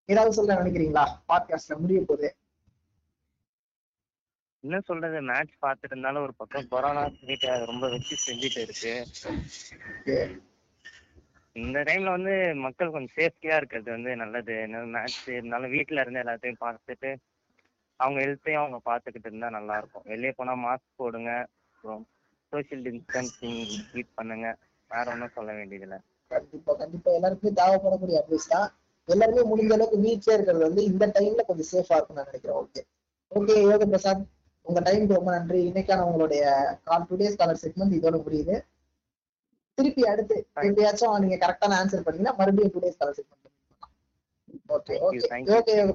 ஏதாவது 0.10 0.36
சொல்ல 0.38 0.58
நினைக்கிறீங்களா? 0.62 1.06
பாட்காஸ்ட்ல 1.30 1.78
முடிய 1.84 2.02
போகுது 2.10 2.30
என்ன 4.64 4.80
சொல்றது? 4.90 5.18
மேட்ச் 5.32 5.56
பார்த்துட்டு 5.66 5.94
இருந்தாலும் 5.94 6.24
ஒரு 6.28 6.34
பக்கம் 6.42 6.70
கொரோனா 6.74 7.04
ரொம்ப 7.72 7.90
வச்சு 7.96 8.16
செஞ்சுட்டு 8.28 8.62
இருக்கு. 8.68 8.94
இந்த 11.60 11.80
டைம்ல 11.80 12.10
வந்து 12.10 12.34
மக்கள் 12.66 12.92
கொஞ்சம் 12.92 13.16
சேஃப்டியா 13.16 13.56
இருக்கிறது 13.56 13.90
வந்து 13.92 14.12
நல்லது. 14.16 14.56
மேட்ச் 14.96 15.28
இருந்தாலும் 15.32 15.74
வீட்டுல 15.76 16.04
இருந்து 16.04 16.24
எல்லாத்தையும் 16.24 16.62
பார்த்துட்டு 16.66 17.12
அவங்க 18.00 18.20
ஹெல்த்தையும் 18.26 18.62
அவங்க 18.62 18.80
பார்த்துக்கிட்டு 18.86 19.30
இருந்தா 19.30 19.50
நல்லா 19.50 19.78
இருக்கும். 19.78 20.06
வெளியே 20.06 20.32
போனா 20.32 20.54
மாஸ்க் 20.66 21.00
போடுங்க. 21.02 21.32
அப்புறம் 21.72 22.04
சோஷியல் 22.54 22.84
டிஸ்டன்சிங் 22.86 23.60
கீப் 23.92 24.16
பண்ணுங்க. 24.16 24.48
வேற 24.92 25.06
ஒன்றும் 25.12 25.36
சொல்ல 25.38 25.52
வேண்டியதில்ல. 25.54 25.98
கண்டிப்பா 26.32 26.74
கண்டிப்பா. 26.74 27.10
எல்லாருக்குமே 27.12 27.52
தேவைப்படக்கூடிய 27.60 28.18
அட்வைஸ் 28.22 28.48
தான். 28.48 28.70
எல்லாருமே 29.08 29.42
முடிஞ்ச 29.50 29.72
அளவுக்கு 29.74 30.00
வீட்லயே 30.00 30.36
இருக்கிறது 30.38 30.66
வந்து 30.68 30.82
இந்த 30.84 31.06
டைம்ல 31.16 31.44
கொஞ்சம் 31.46 31.70
சேஃபா 31.72 31.96
இருக்கும்னு 31.96 32.22
நான் 32.22 32.30
நினைக்கிறேன். 32.32 32.60
ஓகே 32.62 32.82
ஓகே 33.32 33.56
யோக 33.62 33.86
பிரசாத் 33.86 34.24
உங்க 34.66 34.80
டைம்க்கு 34.82 35.18
ரொம்ப 35.20 35.32
நன்றி. 35.38 35.60
இன்னைக்கான 35.70 36.06
உங்களுடைய 36.06 36.44
call 36.84 37.08
two 37.10 37.16
days 37.18 37.40
caller 37.42 37.64
segment 37.64 37.98
இதோட 38.00 38.18
முடியுது. 38.26 38.56
திருப்பி 39.80 40.04
அடுத்து 40.14 40.36
எப்படியாச்சும் 40.68 41.20
நீங்க 41.26 41.38
கரெக்டான 41.44 41.78
ஆன்சர் 41.82 42.06
பண்ணீங்கன்னா 42.08 42.38
மறுபடியும் 42.40 42.74
two 42.76 42.82
days 42.86 43.00
caller 43.02 43.18
segment 43.20 43.38
okay 44.76 44.96
okay. 45.08 45.28
Okay 45.58 45.74
யோக 45.78 45.94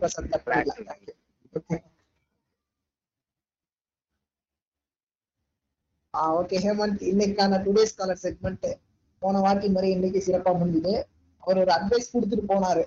you. 1.07 1.15
Okay. 1.59 1.79
Ah 6.15 6.23
okay 6.41 6.57
Hemant 6.65 7.03
இன்னைக்கான 7.11 7.61
டூ 7.65 7.71
டேஸ் 7.77 7.99
காலர் 8.01 8.21
செக்மெண்ட் 8.25 8.67
போன 9.23 9.41
வாட்டி 9.47 9.69
மாதிரி 9.75 9.89
இன்னைக்கு 9.97 10.21
சிறப்பா 10.27 10.53
முடிஞ்சுது. 10.61 10.95
அவர் 11.43 11.61
ஒரு 11.63 11.73
அட்வைஸ் 11.77 12.13
கொடுத்துட்டு 12.15 12.45
போனாரு. 12.53 12.85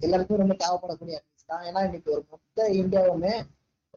எல்லாருக்குமே 0.00 0.40
ரொம்ப 0.42 0.54
தேவைப்படக்கூடிய 0.62 1.14
அட்வைஸ் 1.20 1.50
தான். 1.52 1.64
ஏன்னா 1.68 1.80
இன்னைக்கு 1.88 2.10
ஒரு 2.16 2.22
மொத்த 2.32 2.68
இந்தியாவுமே 2.80 3.34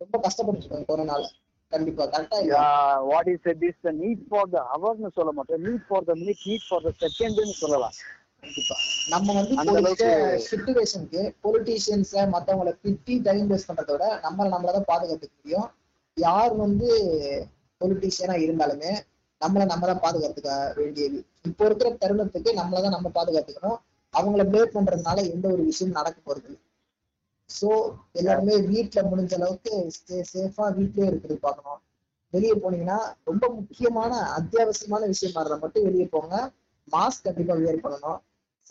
ரொம்ப 0.01 0.15
கஷ்டப்பட்டு 0.25 0.61
இருக்காங்க 0.61 0.87
கொரோனால 0.91 1.23
கண்டிப்பா 1.71 2.05
கரெக்டா 2.05 2.37
what 3.01 3.27
is 3.27 3.47
is 3.61 3.79
the 3.81 3.91
need 3.93 4.21
for 4.29 4.49
the 4.49 4.67
ஹவர்னு 4.71 5.07
சொல்ல 5.13 5.31
மாட்டோம் 5.31 5.63
need 5.63 5.87
for 5.87 6.03
the 6.03 6.13
minute 6.13 6.43
need 6.45 6.65
for 6.69 6.81
the 6.81 6.91
செகண்ட்னு 7.01 7.53
சொல்லலாம். 7.55 7.95
கண்டிப்பா. 8.39 8.75
நம்ம 9.09 9.33
வந்து 9.33 9.55
அந்த 9.55 9.71
அளவுக்கு- 9.71 10.39
சுச்சுவேஷனுக்கு 10.49 11.21
பொலிட்டீஷியன்ஸ 11.43 12.11
மத்தவங்கள 12.33 12.77
திட்டி 12.83 13.21
டைம் 13.21 13.49
வேஸ்ட் 13.49 13.67
பண்றத 13.67 13.91
விட 13.91 14.19
நம்மள 14.23 14.49
நம்மளதான் 14.49 14.87
பாதுகாத்துக்க 14.87 15.31
முடியும். 15.37 15.67
யார் 16.17 16.53
வந்து 16.55 16.87
பொலிட்டீஷியனா 17.81 18.35
இருந்தாலுமே 18.39 18.91
நம்மள 19.41 19.65
நம்ம 19.65 19.85
தான் 19.85 19.99
பாதுகாத்துக்க 19.99 20.73
வேண்டியது. 20.75 21.25
இப்போ 21.43 21.65
இருக்கிற 21.65 21.89
தருணத்துக்கு 21.91 22.51
நம்மள 22.53 22.81
தான் 22.81 22.95
நம்ம 22.97 23.11
பாதுகாத்துக்கணும். 23.13 23.77
அவங்கள 24.13 24.43
ப்ளேட் 24.45 24.75
பண்றதுனால 24.75 25.31
எந்த 25.31 25.49
ஒரு 25.49 25.63
விஷயம் 25.63 25.93
நடக்க 25.93 26.19
போறது 26.25 26.43
இல்லை. 26.43 26.59
சோ 27.57 27.69
எல்லாருமே 28.19 28.55
வீட்டில் 28.71 29.07
முடிஞ்ச 29.11 29.33
அளவுக்கு 29.37 29.73
ஸ்டே 29.95 30.17
சேஃபா 30.31 30.65
வீட்லயே 30.79 31.07
இருக்கிறது 31.11 31.37
பார்க்கணும். 31.45 31.79
வெளியே 32.33 32.55
போனீங்கன்னா 32.63 32.97
ரொம்ப 33.29 33.45
முக்கியமான 33.59 34.11
அத்தியாவசியமான 34.37 35.07
விஷயமா 35.13 35.39
இருந்தால் 35.41 35.63
மட்டும் 35.63 35.85
வெளியே 35.87 36.07
போங்க. 36.15 36.35
மாஸ்க் 36.95 37.25
கண்டிப்பாக 37.27 37.57
வியர் 37.61 37.83
பண்ணணும். 37.85 38.19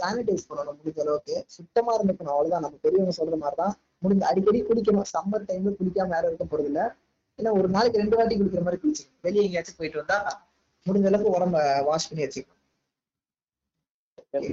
சானிடைஸ் 0.01 0.49
பண்ணணும் 0.51 0.77
முடிஞ்ச 0.81 1.01
அளவுக்கு. 1.05 1.37
சுத்தமாக 1.57 1.97
இருந்துக்கணும். 1.99 2.35
அவ்வளோதான் 2.35 2.64
நம்ம 2.67 2.79
பெரியவங்க 2.87 3.14
சொல்ற 3.21 3.37
மாதிரிதான். 3.45 3.75
முடிஞ்ச 4.05 4.25
அடிக்கடி 4.31 4.61
குளிக்கணும். 4.69 5.09
சம்மர் 5.14 5.49
டைம்ல 5.49 5.73
குளிக்காம 5.81 6.14
யாரும் 6.17 6.31
இருக்க 6.33 6.47
போறது 6.53 6.71
இல்லை. 6.73 6.85
ஏன்னா 7.38 7.51
ஒரு 7.61 7.69
நாளைக்கு 7.77 8.03
ரெண்டு 8.03 8.19
வாட்டி 8.19 8.37
குளிக்கிற 8.41 8.62
மாதிரி 8.69 8.81
குளிச்சுக்கணும். 8.85 9.25
வெளியே 9.27 9.45
எங்கேயாச்சும் 9.47 9.81
போயிட்டு 9.81 10.03
வந்தா 10.03 10.19
முடிஞ்ச 10.87 11.07
அளவுக்கு 11.11 11.35
உடம்ப 11.38 11.59
வாஷ் 11.91 12.09
பண்ணி 12.11 12.25
வச்சுக்கணும். 12.27 12.55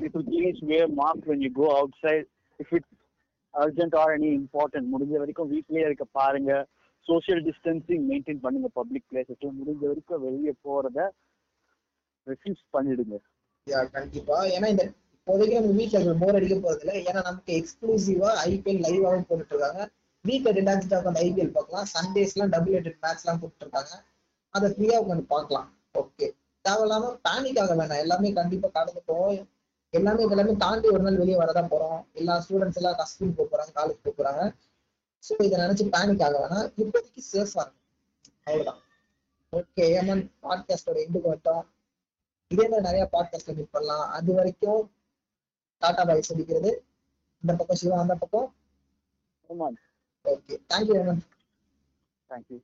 People 0.03 0.23
please 0.27 0.59
wear 0.69 0.85
mask 0.99 1.23
when 1.29 1.39
you 1.45 1.49
go 1.61 1.65
outside 1.77 2.25
if 2.59 2.69
urgent 3.63 3.95
or 4.01 4.13
any 4.17 4.29
important 4.39 4.87
முடிஞ்ச 4.93 5.13
வரைக்கும் 5.21 5.51
வீட்லயே 5.53 5.85
இருக்க 5.89 6.05
பாருங்க. 6.19 6.51
சோஷியல் 7.07 7.41
டிஸ்டன்சிங் 7.47 8.03
மெயின்டைன் 8.11 8.43
பண்ணுங்க 8.45 8.69
பப்ளிக் 8.79 9.07
பிளேசஸ்ல 9.11 9.49
முடிஞ்ச 9.59 9.81
வரைக்கும் 9.91 10.23
வெளியே 10.27 10.53
போறத 10.67 11.07
ரெஃப்யூஸ் 12.27 12.63
பண்ணிடுங்க. 12.75 13.17
கண்டிப்பா. 13.97 14.37
ஏன்னா 14.55 14.67
இந்த 14.73 14.83
இப்போதைக்கு 15.17 15.59
நம்ம 15.59 15.75
வீட்டுல 15.81 16.15
போர் 16.21 16.37
அடிக்க 16.39 16.55
போறது 16.63 16.83
இல்லை 16.83 16.95
ஏன்னா 17.09 17.21
நமக்கு 17.27 17.51
எக்ஸ்க்ளூசிவா 17.59 18.31
ஐபிஎல் 18.49 18.81
லைவாவும் 18.85 19.27
போட்டுட்டு 19.29 19.53
இருக்காங்க 19.55 19.83
வீட்ல 20.25 20.51
ரிலாக்ஸ்டா 20.57 20.97
உட்காந்து 20.99 21.23
ஐபிஎல் 21.27 21.55
பார்க்கலாம். 21.55 21.87
சண்டேஸ் 21.95 22.33
எல்லாம் 22.35 22.51
டபுள் 22.55 22.75
எயிட் 22.77 23.01
மேட்ச் 23.05 23.23
எல்லாம் 23.23 23.39
போட்டுட்டு 23.41 23.65
இருக்காங்க 23.65 23.93
அதை 24.55 24.67
ஃப்ரீயா 24.73 24.97
உட்காந்து 25.03 25.25
பார்க்கலாம். 25.35 25.67
ஓகே 26.01 26.27
தேவையில்லாம 26.65 27.09
பேனிக் 27.27 27.59
ஆக 27.63 27.73
வேணாம். 27.79 28.01
எல்லாமே 28.03 28.29
கண்டிப்பா 28.39 28.67
கடந்து 28.77 29.01
போவோம் 29.09 29.41
எல்லாமே 29.97 30.23
எல்லாமே 30.33 30.53
தாண்டி 30.63 30.87
ஒரு 30.95 31.03
நாள் 31.05 31.19
வெளியே 31.21 31.37
வரதான் 31.41 31.71
போறோம். 31.73 31.99
எல்லா 32.19 32.33
ஸ்டூடெண்ட்ஸ் 32.43 32.79
எல்லாம் 32.79 33.09
ஸ்கூல் 33.11 33.35
போக 33.37 33.47
போறாங்க 33.51 33.71
காலேஜ் 33.77 34.03
போக 34.05 34.13
போறாங்க. 34.19 34.43
ஸோ 35.23 35.33
இதை 35.47 35.55
நினைச்சு 35.63 35.85
பேனிக் 35.95 36.23
ஆக 36.27 36.35
வேணாம். 36.43 36.67
இப்போதைக்கு 36.81 37.21
சேஃபா 37.31 37.61
இருக்கும். 37.63 37.85
அவ்வளவுதான். 38.47 38.81
ஓகே 39.53 39.85
ஏமன் 39.99 40.23
பாட்காஸ்டோட 40.43 40.97
எண்டுக்கு 41.05 41.29
வந்துட்டோம். 41.29 41.63
இதே 42.51 42.65
மாதிரி 42.71 42.87
நிறைய 42.87 43.03
பாட்காஸ்ட்ல 43.13 43.55
மீட் 43.57 43.73
பண்ணலாம். 43.75 44.05
அது 44.17 44.33
வரைக்கும் 44.39 44.81
டாடா 45.81 46.03
பாய் 46.09 46.27
சொல்லிக்கிறது. 46.29 46.71
இந்த 47.43 47.53
பக்கம் 47.61 47.79
சிவா 47.81 47.99
அந்த 48.03 48.15
பக்கம். 48.23 48.47
Okay 50.25 50.55
thank you 50.71 50.95
Yemen 51.01 51.21
thank you 52.29 52.57